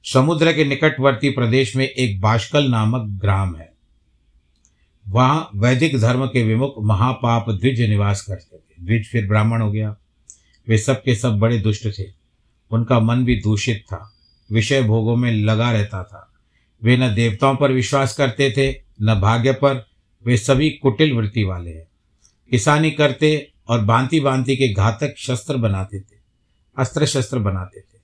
समुद्र 0.03 0.53
के 0.53 0.65
निकटवर्ती 0.65 1.29
प्रदेश 1.29 1.75
में 1.75 1.85
एक 1.85 2.21
बाष्कल 2.21 2.69
नामक 2.69 3.01
ग्राम 3.01 3.55
है। 3.55 3.73
वहाँ 5.07 5.49
वैदिक 5.55 5.99
धर्म 5.99 6.25
के 6.25 6.43
विमुख 6.43 6.75
महापाप 6.79 7.49
द्विज 7.49 7.81
निवास 7.81 8.21
करते 8.21 8.57
थे। 8.57 8.85
द्विज 8.85 9.07
फिर 9.07 9.27
ब्राह्मण 9.27 9.61
हो 9.61 9.71
गया। 9.71 9.95
वे 10.67 10.77
सब 10.77 11.03
के 11.03 11.15
सब 11.15 11.39
बड़े 11.39 11.59
दुष्ट 11.59 11.99
थे। 11.99 12.05
उनका 12.71 12.99
मन 12.99 13.25
भी 13.25 13.35
दूषित 13.35 13.83
था। 13.87 14.13
विषय 14.51 14.81
भोगों 14.81 15.15
में 15.15 15.31
लगा 15.31 15.71
रहता 15.71 16.03
था। 16.03 16.33
वे 16.83 16.97
न 16.97 17.15
देवताओं 17.15 17.55
पर 17.55 17.71
विश्वास 17.71 18.17
करते 18.17 18.51
थे, 18.51 18.81
न 19.01 19.19
भाग्य 19.19 19.53
पर। 19.53 19.87
वे 20.25 20.37
सभी 20.37 20.69
कुटिल 20.69 21.13
वृत्ति 21.13 21.43
वाले 21.43 21.71
हैं। 21.71 21.87
किसानी 22.51 22.91
करते 22.91 23.51
और 23.67 23.85
भांति 23.85 24.19
भांति 24.19 24.57
के 24.57 24.73
घातक 24.73 25.15
शस्त्र 25.17 25.57
बनाते 25.57 25.99
थे 25.99 26.17
अस्त्र 26.79 27.05
शस्त्र 27.05 27.39
बनाते 27.39 27.79
थे। 27.79 27.99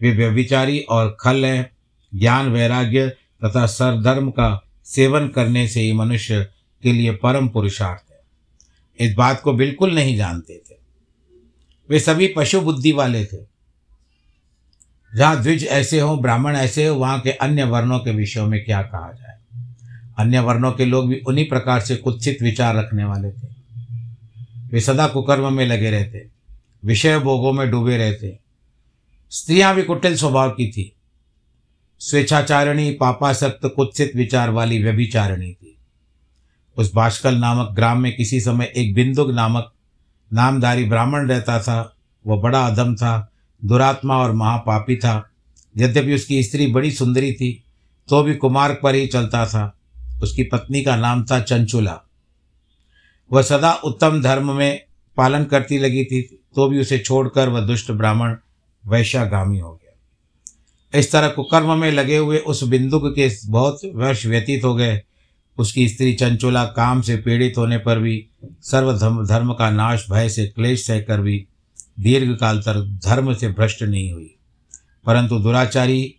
वे 0.00 0.10
व्यभिचारी 0.10 0.80
और 0.80 1.16
खल 1.20 1.44
हैं। 1.44 1.70
ज्ञान, 2.14 2.52
वैराग्य 2.52 3.08
तथा 3.44 3.66
सरधर्म 3.66 4.30
का 4.30 4.64
सेवन 4.84 5.28
करने 5.28 5.68
से 5.68 5.80
ही 5.80 5.92
मनुष्य 5.92 6.48
के 6.82 6.92
लिए 6.92 7.12
परम 7.12 7.48
पुरुषार्थ 7.48 8.10
है। 8.10 8.20
इस 9.08 9.14
बात 9.14 9.40
को 9.40 9.52
बिल्कुल 9.52 9.94
नहीं 9.94 10.16
जानते 10.16 10.62
थे। 10.70 10.74
वे 11.90 12.00
सभी 12.00 12.26
पशु 12.36 12.60
बुद्धि 12.60 12.92
वाले 12.92 13.24
थे। 13.24 13.59
जहाँ 15.16 15.42
द्विज 15.42 15.64
ऐसे 15.64 16.00
हों, 16.00 16.22
ब्राह्मण 16.22 16.56
ऐसे 16.56 16.86
हो, 16.86 16.96
वहाँ 16.96 17.20
के 17.20 17.30
अन्य 17.30 17.64
वर्णों 17.64 17.98
के 17.98 18.10
विषयों 18.10 18.46
में 18.46 18.64
क्या 18.64 18.82
कहा 18.82 19.12
जाए? 19.12 19.36
अन्य 20.18 20.40
वर्णों 20.40 20.72
के 20.72 20.84
लोग 20.84 21.08
भी 21.08 21.16
उन्हीं 21.16 21.48
प्रकार 21.48 21.80
से 21.80 21.96
कुत्सित 21.96 22.38
विचार 22.42 22.76
रखने 22.76 23.04
वाले 23.04 23.30
थे। 23.30 23.48
वे 24.72 24.80
सदा 24.80 25.06
कुकर्म 25.06 25.52
में 25.52 25.66
लगे 25.66 25.90
रहते, 25.90 26.26
विषय 26.84 27.18
भोगों 27.18 27.52
में 27.52 27.70
डूबे 27.70 27.96
रहते। 27.96 28.38
स्त्रियाँ 29.30 29.74
भी 29.74 29.82
कुटिल 29.82 30.16
स्वभाव 30.16 30.50
की 30.50 30.70
थी। 30.70 30.96
स्वेच्छाचारिणी, 31.98 32.90
पापासक्त, 32.90 33.60
कुत्सित 33.76 34.12
विचार 34.16 34.50
वाली 34.50 34.82
व्यभिचारिणी 34.82 35.52
थी। 35.52 35.76
उस 36.76 36.94
बाष्कल 36.94 37.34
नामक 37.34 37.70
ग्राम 37.70 38.00
में 38.00 38.16
किसी 38.16 38.40
समय 38.40 38.72
एक 38.76 38.94
बिंदुक 38.94 39.30
नामक 39.30 39.72
नामधारी 40.32 40.84
ब्राह्मण 40.84 41.28
रहता 41.28 41.60
था, 41.60 41.96
वह 42.26 42.40
बड़ा 42.40 42.66
अधम 42.66 42.94
था 42.94 43.29
दुरात्मा 43.62 44.16
और 44.16 44.32
महापापी 44.32 44.96
था। 44.96 45.30
यद्यपि 45.76 46.14
उसकी 46.14 46.42
स्त्री 46.42 46.66
बड़ी 46.66 46.90
सुंदरी 46.90 47.32
थी 47.32 47.52
तो 48.08 48.22
भी 48.22 48.34
कुमार्ग 48.34 48.78
पर 48.82 48.94
ही 48.94 49.06
चलता 49.06 49.44
था। 49.46 49.76
उसकी 50.22 50.42
पत्नी 50.42 50.82
का 50.82 50.96
नाम 50.96 51.24
था 51.24 51.40
चंचुला। 51.40 51.98
वह 53.30 53.42
सदा 53.42 53.72
उत्तम 53.84 54.20
धर्म 54.22 54.52
में 54.52 54.80
पालन 55.16 55.44
करती 55.44 55.78
लगी 55.78 56.04
थी 56.04 56.22
तो 56.54 56.68
भी 56.68 56.80
उसे 56.80 56.98
छोड़कर 56.98 57.48
वह 57.48 57.60
दुष्ट 57.60 57.90
ब्राह्मण 57.90 58.36
वैश्यागामी 58.84 59.58
हो 59.58 59.72
गया। 59.72 60.98
इस 60.98 61.12
तरह 61.12 61.28
कुकर्म 61.28 61.78
में 61.78 61.90
लगे 61.92 62.16
हुए 62.16 62.38
उस 62.38 62.62
बिंदुक 62.64 63.02
के 63.14 63.30
बहुत 63.46 63.80
वर्ष 63.94 64.26
व्यतीत 64.26 64.64
हो 64.64 64.74
गए। 64.74 65.00
उसकी 65.58 65.88
स्त्री 65.88 66.12
चंचुला 66.12 66.64
काम 66.66 67.00
से 67.00 67.16
पीड़ित 67.16 67.54
होने 67.58 67.78
पर 67.78 67.98
भी, 67.98 68.26
सर्वधर्म 68.62 69.24
धर्म 69.26 69.52
का 69.52 69.70
नाश, 69.70 70.06
भय 70.10 70.28
से 70.28 70.46
क्लेश 70.46 70.86
सहकर 70.86 71.20
भी 71.20 71.46
दीर्घ 72.00 72.38
काल 72.38 72.60
तक 72.60 73.00
धर्म 73.06 73.34
से 73.34 73.48
भ्रष्ट 73.48 73.82
नहीं 73.82 74.12
हुई। 74.12 74.34
परंतु 75.06 75.38
दुराचारी 75.38 76.14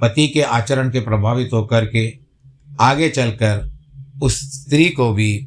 पति 0.00 0.28
के 0.28 0.42
आचरण 0.42 0.90
के 0.90 1.00
प्रभावित 1.00 1.50
होकर 1.52 1.86
के 1.86 2.18
आगे 2.80 3.08
चलकर 3.08 3.70
उस 4.22 4.40
स्त्री 4.40 4.88
को 4.88 5.12
भी 5.12 5.46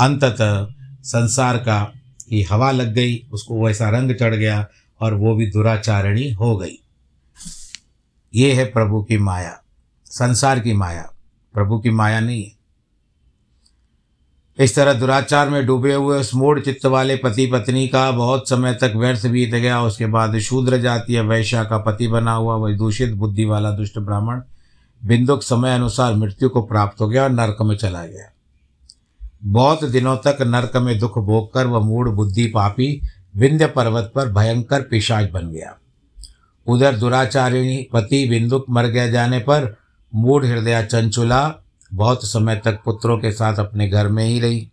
अंततः 0.00 0.68
संसार 1.02 1.56
का 1.56 1.92
की 2.28 2.42
हवा 2.42 2.70
लग 2.70 2.92
गई, 2.94 3.26
उसको 3.32 3.66
वैसा 3.66 3.88
रंग 3.88 4.14
चढ़ 4.14 4.34
गया 4.34 4.68
और 5.00 5.14
वो 5.14 5.34
भी 5.34 5.50
दुराचारणी 5.50 6.32
हो 6.32 6.56
गई। 6.56 6.78
ये 8.34 8.52
है 8.52 8.64
प्रभु 8.64 9.02
की 9.02 9.18
माया, 9.18 9.62
संसार 10.06 10.60
की 10.60 10.72
माया। 10.72 11.12
प्रभु 11.54 11.78
की 11.78 11.90
माया 11.90 12.20
नहीं 12.20 12.44
है 12.44 12.57
इस 14.58 14.74
तरह 14.74 14.92
दुराचार 14.92 15.48
में 15.48 15.64
डूबे 15.66 15.92
हुए 15.94 16.18
उस 16.18 16.34
मूड 16.34 16.62
चित्त 16.62 16.86
वाले 16.86 17.16
पति 17.16 17.46
पत्नी 17.46 17.86
का 17.88 18.10
बहुत 18.10 18.48
समय 18.48 18.74
तक 18.74 18.92
व्यर्थ 18.96 19.26
बीत 19.26 19.50
गया। 19.50 19.80
उसके 19.82 20.06
बाद 20.06 20.38
शूद्र 20.38 20.78
जातीय 20.78 21.20
वैश्या 21.20 21.62
का 21.64 21.78
पति 21.78 22.08
बना 22.08 22.32
हुआ 22.32 22.54
वह 22.54 22.76
दूषित 22.76 23.12
बुद्धि 23.12 23.44
वाला 23.44 23.70
दुष्ट 23.70 23.98
ब्राह्मण 23.98 24.40
बिंदुक 25.02 25.42
समय 25.42 25.74
अनुसार 25.74 26.14
मृत्यु 26.14 26.48
को 26.48 26.62
प्राप्त 26.62 27.00
हो 27.00 27.08
गया 27.08 27.22
और 27.22 27.30
नरक 27.30 27.62
में 27.62 27.76
चला 27.76 28.04
गया। 28.06 28.30
बहुत 29.44 29.84
दिनों 29.84 30.16
तक 30.16 30.42
नरक 30.42 30.76
में 30.76 30.98
दुख 30.98 31.18
भोग 31.18 31.52
कर 31.52 31.66
वह 31.66 31.80
मूड 31.80 32.08
बुद्धि 32.08 32.46
पापी 32.46 33.00
विंध्य 33.36 33.66
पर्वत 33.66 34.10
पर 34.14 34.28
भयंकर 34.28 34.82
पिशाच 34.82 35.30
बन 35.30 35.50
गया। 35.50 35.76
उधर 36.66 36.96
दुराचारिणी 36.96 37.76
पति 37.92 38.26
बिंदुक 38.30 38.64
मर 38.70 38.86
गए 38.86 39.10
जाने 39.10 39.38
पर 39.38 39.74
मूढ़ 40.12 40.44
हृदय 40.44 40.82
चंचुला 40.82 41.46
बहुत 41.94 42.24
समय 42.24 42.56
तक 42.56 42.80
पुत्रों 42.84 43.18
के 43.18 43.32
साथ 43.32 43.56
अपने 43.56 43.88
घर 43.88 44.08
में 44.08 44.24
ही 44.24 44.40
रही। 44.40 44.70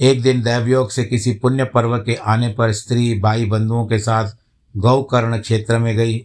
एक 0.00 0.22
दिन 0.22 0.42
दैवयोग 0.42 0.90
से 0.90 1.04
किसी 1.04 1.32
पुण्य 1.32 1.64
पर्व 1.64 1.98
के 1.98 2.14
आने 2.14 2.48
पर 2.48 2.72
स्त्री 2.72 3.20
भाई 3.20 3.44
बंधुओं 3.44 3.86
के 3.86 3.98
साथ 3.98 4.30
गौकर्ण 4.76 5.38
क्षेत्र 5.38 5.78
में 5.78 5.96
गई। 5.96 6.18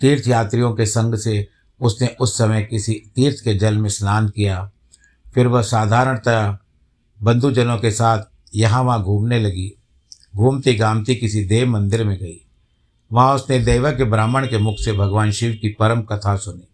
तीर्थ 0.00 0.28
यात्रियों 0.28 0.74
के 0.74 0.86
संग 0.86 1.14
से 1.14 1.48
उसने 1.80 2.16
उस 2.20 2.38
समय 2.38 2.62
किसी 2.62 2.92
तीर्थ 3.14 3.44
के 3.44 3.54
जल 3.54 3.78
में 3.78 3.88
स्नान 3.88 4.28
किया। 4.28 4.70
फिर 5.34 5.46
वह 5.46 5.62
साधारणतः 5.62 6.58
बंधुजनों 7.22 7.78
के 7.78 7.90
साथ 7.90 8.22
यहाँ 8.54 8.82
वहाँ 8.82 9.02
घूमने 9.02 9.40
लगी। 9.40 9.78
घूमती 10.36 10.74
गामती 10.74 11.14
किसी 11.14 11.44
देव 11.44 11.68
मंदिर 11.68 12.04
में 12.04 12.18
गई। 12.18 12.46
वहाँ 13.12 13.34
उसने 13.34 13.58
देवा 13.58 13.90
के 13.90 14.04
ब्राह्मण 14.04 14.46
के 14.46 14.58
मुख 14.58 14.76
से 14.78 14.92
भगवान 14.92 15.30
शिव 15.30 15.58
की 15.62 15.68
परम 15.68 16.02
कथा 16.02 16.36
सुनी। 16.36 16.68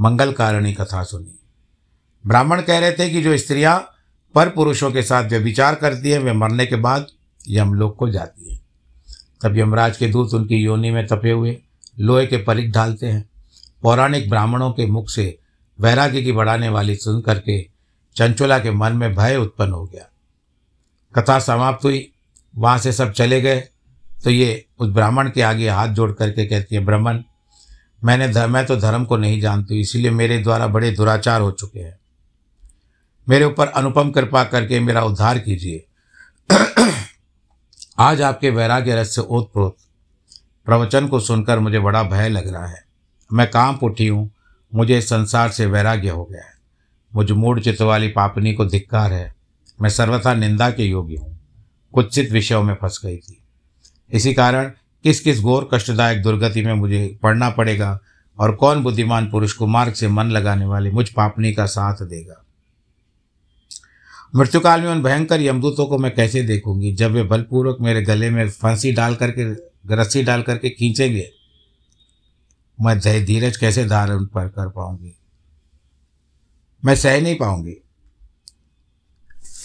मंगल 0.00 0.32
कारणी 0.32 0.72
कथा 0.72 1.02
सुनी। 1.02 1.38
ब्राह्मण 2.26 2.62
कह 2.62 2.78
रहे 2.78 2.92
थे 2.92 3.10
कि 3.10 3.22
जो 3.22 3.36
स्त्रियाँ 3.38 3.88
पर 4.34 4.48
पुरुषों 4.48 4.92
के 4.92 5.02
साथ 5.02 5.24
व्यभिचार 5.24 5.74
करती 5.74 6.10
हैं, 6.10 6.18
वे 6.18 6.32
मरने 6.32 6.66
के 6.66 6.76
बाद 6.76 7.06
यमलोक 7.48 7.96
को 7.96 8.10
जाती 8.10 8.54
हैं। 8.54 8.62
तब 9.42 9.58
यमराज 9.58 9.96
के 9.96 10.08
दूत 10.08 10.34
उनकी 10.34 10.56
योनि 10.56 10.90
में 10.90 11.06
तपे 11.06 11.30
हुए 11.30 11.62
लोहे 11.98 12.26
के 12.26 12.36
परिक 12.36 12.72
डालते 12.72 13.06
हैं। 13.06 13.30
पौराणिक 13.82 14.28
ब्राह्मणों 14.30 14.70
के 14.70 14.86
मुख 14.86 15.10
से 15.10 15.38
वैराग्य 15.80 16.22
की 16.22 16.32
बढ़ाने 16.32 16.68
वाली 16.68 16.96
सुन 16.96 17.20
करके 17.20 17.68
चंचुला 18.16 18.58
के 18.58 18.70
मन 18.70 18.92
में 18.92 19.14
भय 19.14 19.36
उत्पन्न 19.36 19.72
हो 19.72 19.84
गया। 19.84 20.04
कथा 21.18 21.38
समाप्त 21.38 21.84
हुई। 21.84 22.12
वहाँ 22.56 22.78
से 22.78 22.92
सब 22.92 23.12
चले 23.12 23.40
गए। 23.40 23.68
तो 24.24 24.30
ये 24.30 24.66
उस 24.78 24.88
ब्राह्मण 24.88 25.30
के 25.30 25.42
आगे 25.42 25.68
हाथ 25.68 25.88
जोड़ 25.88 26.12
करके 26.12 26.46
कहती 26.46 26.74
है, 26.74 26.84
ब्राह्मण 26.84 27.22
मैंने 28.04 28.46
मैं 28.46 28.66
तो 28.66 28.76
धर्म 28.76 29.04
को 29.04 29.16
नहीं 29.16 29.40
जानती 29.40 29.80
इसीलिए 29.80 30.10
मेरे 30.10 30.38
द्वारा 30.38 30.66
बड़े 30.66 30.90
दुराचार 30.90 31.40
हो 31.40 31.50
चुके 31.50 31.80
हैं। 31.80 32.00
मेरे 33.28 33.44
ऊपर 33.44 33.66
अनुपम 33.66 34.10
कृपा 34.10 34.44
करके 34.44 34.80
मेरा 34.80 35.02
उद्धार 35.02 35.38
कीजिए। 35.38 35.86
आज 37.98 38.22
आपके 38.22 38.50
वैराग्य 38.50 38.96
रस 38.96 39.14
से 39.14 39.20
ओतप्रोत। 39.20 39.76
प्रवचन 40.66 41.08
को 41.08 41.20
सुनकर 41.20 41.58
मुझे 41.58 41.78
बड़ा 41.78 42.02
भय 42.02 42.28
लग 42.28 42.48
रहा 42.48 42.66
है। 42.66 42.84
मैं 43.32 43.50
काम 43.50 43.78
उठी 43.82 44.06
हूँ, 44.06 44.30
मुझे 44.74 44.98
इस 44.98 45.08
संसार 45.08 45.50
से 45.50 45.66
वैराग्य 45.66 46.08
हो 46.08 46.24
गया 46.24 46.42
है। 46.42 46.54
मुझ 47.14 47.30
मूड 47.30 47.60
चित्त 47.60 47.82
वाली 47.82 48.08
पापनी 48.08 48.52
को 48.52 48.66
धिक्कार 48.66 49.12
है। 49.12 49.34
मैं 49.82 49.90
सर्वथा 49.90 50.34
निंदा 50.34 50.70
के 50.70 50.84
योग्य 50.84 51.16
हूँ। 51.16 51.40
कुत्सित 51.94 52.32
विषयों 52.32 52.62
में 52.62 52.74
फंस 52.74 53.00
गई 53.04 53.16
थी। 53.16 53.42
इसी 54.12 54.34
कारण 54.34 54.72
किस 55.02 55.20
किस 55.20 55.40
घोर, 55.40 55.68
कष्टदायक 55.74 56.22
दुर्गति 56.22 56.62
में 56.62 56.74
मुझे 56.74 57.18
पढ़ना 57.22 57.50
पड़ेगा 57.50 58.00
और 58.38 58.54
कौन 58.54 58.82
बुद्धिमान 58.82 59.30
पुरुष 59.30 59.52
को 59.52 59.66
मार्ग 59.66 59.92
से 59.92 60.08
मन 60.08 60.24
लगाने 60.24 60.64
वाले 60.64 60.90
मुझ 60.90 61.08
पापनी 61.08 61.52
का 61.52 61.66
साथ 61.66 61.94
देगा? 61.94 62.44
मृत्युकाल 64.34 64.80
में 64.80 64.88
उन 64.88 65.02
भयंकर 65.02 65.40
यमदूतों 65.40 65.86
को 65.86 65.98
मैं 65.98 66.14
कैसे 66.14 66.42
देखूँगी 66.42 66.92
जब 66.92 67.10
वे 67.10 67.22
बलपूर्वक 67.22 67.78
मेरे 67.80 68.02
गले 68.02 68.30
में 68.30 68.50
फांसी 68.50 68.92
डाल 68.92 69.14
करके, 69.14 69.52
रस्सी 69.94 70.22
डाल 70.22 70.42
करके 70.42 70.70
खींचेंगे? 70.70 71.30
मैं 72.80 73.24
धीरज 73.24 73.56
कैसे 73.56 73.84
धारण 73.84 74.24
पर 74.24 74.48
कर 74.48 74.68
पाऊँगी? 74.68 75.16
मैं 76.84 76.94
सह 76.94 77.20
नहीं 77.20 77.36
पाऊँगी। 77.36 77.76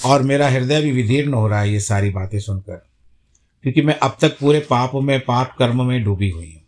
और 0.06 0.22
मेरा 0.22 0.50
हृदय 0.50 0.82
भी 0.82 0.92
विदीर्ण 0.92 1.34
हो 1.34 1.48
रहा 1.48 1.60
है 1.60 1.74
ये 1.74 1.80
सारी 1.80 2.10
बातें 2.10 2.40
सुनकर। 2.40 2.87
क्योंकि 3.68 3.82
मैं 3.82 4.00
अब 4.00 4.18
तक 4.22 4.40
पूरे 4.40 4.60
पाप 4.60 4.92
में, 4.96 5.20
पाप 5.20 5.56
कर्म 5.60 5.86
में 5.86 6.04
डूबी 6.04 6.30
हुई 6.30 6.54
हूँ। 6.54 6.62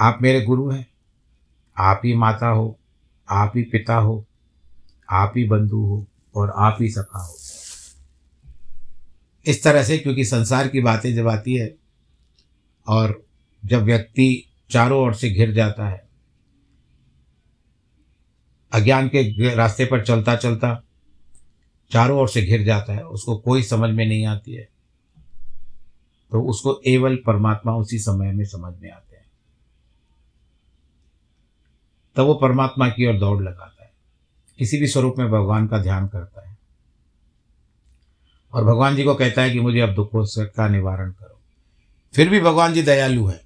आप 0.00 0.18
मेरे 0.22 0.40
गुरु 0.40 0.70
हैं। 0.70 0.86
आप 1.78 2.02
ही 2.04 2.14
माता 2.14 2.48
हो, 2.48 2.78
आप 3.28 3.52
ही 3.56 3.62
पिता 3.62 3.96
हो, 3.96 4.26
आप 5.10 5.32
ही 5.36 5.44
बंधु 5.44 5.76
हो 5.76 6.06
और 6.34 6.52
आप 6.56 6.78
ही 6.80 6.90
सखा 6.90 7.18
हो। 7.18 7.34
इस 9.46 9.62
तरह 9.64 9.84
से 9.84 9.98
क्योंकि 9.98 10.24
संसार 10.24 10.68
की 10.68 10.80
बातें 10.80 11.14
जब 11.14 11.28
आती 11.28 11.54
है 11.54 11.76
और 12.86 13.26
जब 13.64 13.82
व्यक्ति 13.82 14.52
चारों 14.70 15.02
ओर 15.02 15.14
से 15.14 15.30
घिर 15.30 15.52
जाता 15.52 15.88
है, 15.88 16.08
अज्ञान 18.72 19.08
के 19.08 19.54
रास्ते 19.54 19.84
पर 19.84 20.04
चलता 20.04 20.36
चलता 20.36 20.82
चारों 21.92 22.20
ओर 22.20 22.28
से 22.28 22.42
घिर 22.42 22.62
जाता 22.62 22.92
है, 22.92 23.02
उसको 23.02 23.36
कोई 23.36 23.62
समझ 23.62 23.90
में 23.90 24.06
नहीं 24.06 24.26
आती 24.26 24.52
है। 24.52 24.68
तो 26.30 26.42
उसको 26.42 26.80
एवल 26.86 27.16
परमात्मा 27.16 27.74
उसी 27.74 27.98
समय 27.98 28.32
में 28.32 28.44
समझ 28.44 28.74
में 28.82 28.90
आते 28.90 29.16
हैं। 29.16 29.24
तब 32.16 32.22
वो 32.22 32.34
परमात्मा 32.34 32.88
की 32.88 33.06
ओर 33.06 33.18
दौड़ 33.18 33.42
लगाता 33.42 33.84
है। 33.84 33.92
किसी 34.58 34.78
भी 34.78 34.86
स्वरूप 34.86 35.14
में 35.18 35.28
भगवान 35.28 35.66
का 35.66 35.78
ध्यान 35.78 36.08
करता 36.08 36.48
है। 36.48 36.58
और 38.52 38.64
भगवान 38.64 38.96
जी 38.96 39.04
को 39.04 39.14
कहता 39.14 39.42
है 39.42 39.50
कि 39.50 39.60
मुझे 39.60 39.80
अब 39.80 39.94
दुखों 39.94 40.24
से 40.24 40.44
का 40.44 40.68
निवारण 40.68 41.10
करो। 41.10 41.40
फिर 42.14 42.28
भी 42.28 42.40
भगवान 42.40 42.72
जी 42.72 42.82
दयालु 42.82 43.26
है। 43.26 43.40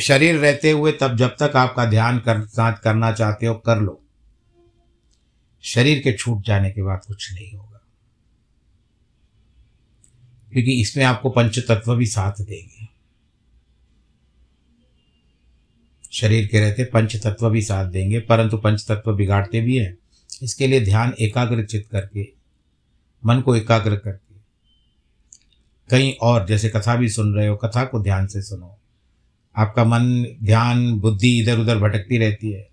शरीर 0.00 0.34
रहते 0.34 0.70
हुए 0.70 0.92
तब 0.92 1.16
जब 1.16 1.28
तक 1.28 1.52
आपका 1.56 1.84
ध्यान 1.84 2.18
कर 2.18 2.40
करना 2.72 3.12
चाहते 3.12 3.46
हो, 3.46 3.54
कर 3.54 3.80
लो। 3.80 4.00
शरीर 5.62 5.98
के 5.98 6.12
छूट 6.12 6.42
जाने 6.42 6.70
के 6.70 6.82
बाद 6.82 7.00
कुछ 7.06 7.32
नहीं 7.32 7.52
होगा। 7.52 7.69
क्योंकि 10.52 10.80
इसमें 10.80 11.04
आपको 11.04 11.30
पंच 11.30 11.58
तत्व 11.58 11.94
भी 11.96 12.06
साथ 12.06 12.40
देंगे। 12.40 12.88
शरीर 16.12 16.46
के 16.46 16.60
रहते 16.60 16.84
पंच 16.84 17.16
तत्व 17.16 17.48
भी 17.50 17.62
साथ 17.62 17.86
देंगे, 17.86 18.20
परंतु 18.20 18.56
पंच 18.56 18.84
तत्व 18.88 19.12
बिगाड़ते 19.12 19.60
भी 19.60 19.76
हैं। 19.76 19.96
इसके 20.42 20.66
लिए 20.66 20.80
ध्यान 20.80 21.12
एकाग्रचित 21.20 21.86
करके, 21.92 22.26
मन 23.22 23.40
को 23.40 23.56
एकाग्र 23.56 23.96
करके, 23.96 24.34
कहीं 25.90 26.12
और, 26.22 26.46
जैसे 26.46 26.68
कथा 26.68 26.96
भी 26.96 27.08
सुन 27.08 27.34
रहे 27.34 27.46
हो, 27.46 27.56
कथा 27.56 27.84
को 27.84 28.02
ध्यान 28.02 28.26
से 28.26 28.42
सुनो। 28.42 28.76
आपका 29.56 29.84
मन, 29.84 30.26
ध्यान, 30.42 30.92
बुद्धि 30.92 31.38
इधर 31.38 31.58
उधर 31.58 31.78
भटकती 31.78 32.18
रहती 32.18 32.52
है। 32.52 32.68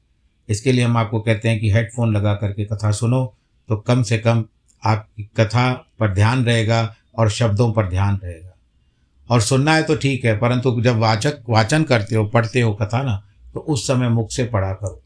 इसके 0.50 0.72
लिए 0.72 0.84
हम 0.84 0.98
आपको 0.98 1.20
कहते 1.20 1.50
हैं 1.50 1.60
कि 1.60 1.72
हेडफोन 1.72 2.16
लगा 2.16 2.34
करके 2.36 2.66
कथा 2.66 2.92
सुनो 2.92 3.26
तो 3.70 3.76
कम 3.78 4.04
से 4.04 4.18
कम 4.18 4.44
आपकी 4.84 5.24
कथा 5.38 5.72
पर 6.00 6.13
ध्यान 6.13 6.44
रहेगा 6.46 6.96
और 7.18 7.30
शब्दों 7.30 7.72
पर 7.74 7.90
ध्यान 7.90 8.20
रहेगा। 8.24 8.54
और 9.30 9.42
सुनना 9.42 9.74
है 9.76 9.84
तो 9.84 9.96
ठीक 9.96 10.26
है, 10.26 10.38
परंतु 10.40 10.82
जब 10.82 10.98
वाचक 10.98 11.44
वाचन 11.50 11.84
करते 11.84 12.16
हो, 12.16 12.26
पढ़ते 12.26 12.62
हो 12.62 12.74
कथा 12.74 13.02
ना 13.04 13.24
तो 13.54 13.60
उस 13.60 13.88
समय 13.88 14.10
मुख 14.10 14.32
से 14.32 14.44
पढ़ा 14.46 14.72
करो। 14.74 15.02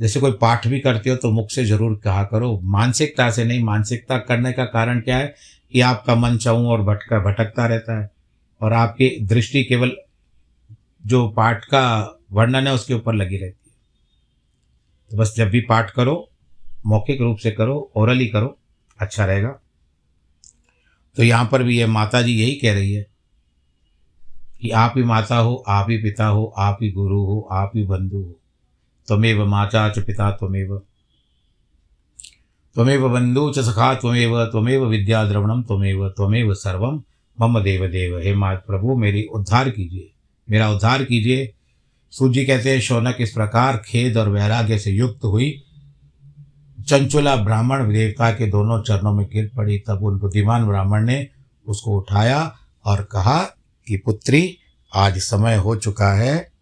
जैसे 0.00 0.20
कोई 0.20 0.32
पाठ 0.32 0.66
भी 0.66 0.80
करते 0.80 1.10
हो 1.10 1.16
तो 1.16 1.30
मुख 1.30 1.50
से 1.50 1.64
ज़रूर 1.64 2.00
कहा 2.04 2.22
करो। 2.24 2.58
मानसिकता 2.62 3.30
से 3.30 3.44
नहीं, 3.44 3.62
मानसिकता 3.64 4.18
करने 4.18 4.52
का 4.52 4.64
कारण 4.64 5.00
क्या 5.00 5.16
है? 5.16 5.34
कि 5.72 5.80
आपका 5.80 6.14
मन 6.14 6.36
चाऊँ 6.36 6.66
और 6.66 6.82
भटका, 6.82 7.18
भटकता 7.18 7.66
रहता 7.66 7.98
है। 8.00 8.10
और 8.60 8.72
आपकी 8.72 9.08
दृष्टि 9.20 9.64
केवल 9.64 9.92
जो 11.06 11.28
पाठ 11.28 11.64
का 11.64 12.18
वर्णन 12.32 12.66
है, 12.66 12.72
उसके 12.72 12.94
ऊपर 12.94 13.14
लगी 13.14 13.36
रहती 13.36 13.70
है। 13.70 13.74
तो 15.10 15.16
बस 15.16 15.34
जब 15.36 15.48
भी 15.48 15.60
पाठ 15.60 15.90
करो, 15.90 16.30
मौखिक 16.86 17.20
रूप 17.20 17.38
से 17.38 17.50
करो 17.50 17.92
ओरली 17.96 18.26
करो 18.26 18.56
अच्छा 18.98 19.24
रहेगा। 19.24 19.58
तो 21.16 21.22
यहाँ 21.22 21.48
पर 21.52 21.62
भी 21.62 21.78
ये 21.78 21.86
माता 21.86 22.22
जी 22.22 22.32
यही 22.32 22.54
कह 22.54 22.72
रही 22.72 22.92
है 22.92 23.06
कि 24.60 24.70
आप 24.70 24.94
ही 24.96 25.02
माता 25.02 25.36
हो, 25.36 25.64
आप 25.68 25.90
ही 25.90 25.96
पिता 25.96 26.26
हो, 26.26 26.54
आप 26.58 26.78
ही 26.82 26.90
गुरु 26.90 27.24
हो, 27.24 27.48
आप 27.52 27.72
ही 27.76 27.82
बंधु 27.82 28.16
हो। 28.16 28.40
त्वमेव 29.06 29.46
माता 29.46 29.88
च 29.88 29.98
पिता 29.98 30.30
त्वमेव। 30.30 30.82
त्वमेव 32.74 33.08
बंधु 33.08 33.52
च 33.52 33.58
सखा 33.58 33.94
त्वमेव 33.94 34.44
त्वमेव 34.44 34.86
विद्या 34.86 35.24
द्रवणम 35.24 35.62
त्वमेव 35.62 36.08
त्वमेव 36.08 36.54
सर्वम 36.54 37.02
मम 37.40 37.60
देव 37.60 37.86
देव, 37.86 38.18
हे 38.18 38.34
मात 38.34 38.64
प्रभु, 38.66 38.96
मेरी 38.96 39.22
उद्धार 39.22 39.70
कीजिए। 39.70 40.10
मेरा 40.50 40.70
उद्धार 40.70 41.04
कीजिए। 41.04 41.54
सूजी 42.10 42.46
कहते 42.46 42.70
हैं, 42.70 42.80
शौनक 42.80 43.16
इस 43.20 43.30
प्रकार 43.30 43.76
खेद 43.76 44.16
और 44.16 44.28
वैराग्य 44.28 44.78
से 44.78 44.90
युक्त 44.90 45.24
हुई। 45.24 45.62
चंचुला 46.88 47.36
ब्राह्मण 47.36 47.92
देवता 47.92 48.30
के 48.30 48.46
दोनों 48.46 48.82
चरणों 48.82 49.12
में 49.12 49.26
गिर 49.26 49.50
पड़ी, 49.56 49.78
तब 49.78 50.02
उन 50.02 50.18
बुद्धिमान 50.18 50.66
ब्राह्मण 50.66 51.04
ने 51.04 51.28
उसको 51.66 51.96
उठाया 51.96 52.56
और 52.84 53.02
कहा 53.02 53.42
कि, 53.86 53.96
पुत्री, 53.96 54.58
आज 54.94 55.18
समय 55.18 55.56
हो 55.56 55.76
चुका 55.76 56.12
है, 56.12 56.52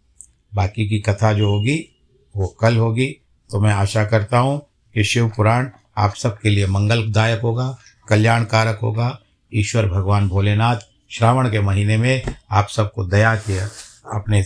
बाकी 0.53 0.89
की 0.89 0.99
कथा 0.99 1.33
जो 1.33 1.49
होगी, 1.49 2.01
वो 2.35 2.47
कल 2.47 2.77
होगी। 2.77 3.21
तो 3.51 3.61
मैं 3.61 3.73
आशा 3.73 4.05
करता 4.05 4.37
हूँ 4.37 4.65
कि 4.93 5.03
शिव 5.03 5.27
पुराण 5.27 5.69
आप 5.97 6.15
सबके 6.15 6.49
लिए 6.49 6.67
मंगलदायक 6.67 7.41
होगा, 7.41 7.77
कल्याणकारक 8.09 8.79
होगा। 8.83 9.19
ईश्वर 9.53 9.85
भगवान 9.85 10.27
भोलेनाथ 10.27 10.77
श्रावण 11.11 11.51
के 11.51 11.61
महीने 11.61 11.97
में 11.97 12.21
आप 12.51 12.67
सबको 12.67 13.05
दया 13.05 13.35
किया 13.35 13.69
अपने 14.13 14.41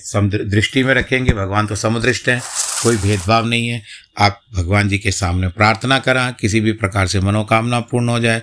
दृष्टि 0.45 0.83
में 0.83 0.93
रखेंगे। 0.93 1.33
भगवान 1.33 1.67
तो 1.67 1.75
समुदृष्ट 1.75 2.29
हैं। 2.29 2.41
कोई 2.83 2.97
भेदभाव 2.97 3.45
नहीं 3.45 3.69
है। 3.69 3.83
आप 4.19 4.41
भगवान 4.55 4.89
जी 4.89 4.97
के 4.97 5.11
सामने 5.11 5.47
प्रार्थना 5.47 5.99
करा, 5.99 6.31
किसी 6.31 6.59
भी 6.59 6.71
प्रकार 6.71 7.07
से 7.07 7.19
मनोकामना 7.19 7.79
पूर्ण 7.79 8.09
हो 8.09 8.19
जाए। 8.19 8.41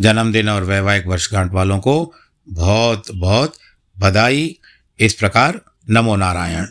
जन्मदिन 0.00 0.48
और 0.48 0.64
वैवाहिक 0.64 1.06
वर्षगांठ 1.06 1.52
वालों 1.52 1.78
को 1.78 2.14
बहुत 2.48 3.04
बहुत 3.14 3.54
बधाई। 3.98 4.58
इस 5.00 5.14
प्रकार 5.14 5.60
नमो 5.90 6.16
नारायण। 6.16 6.64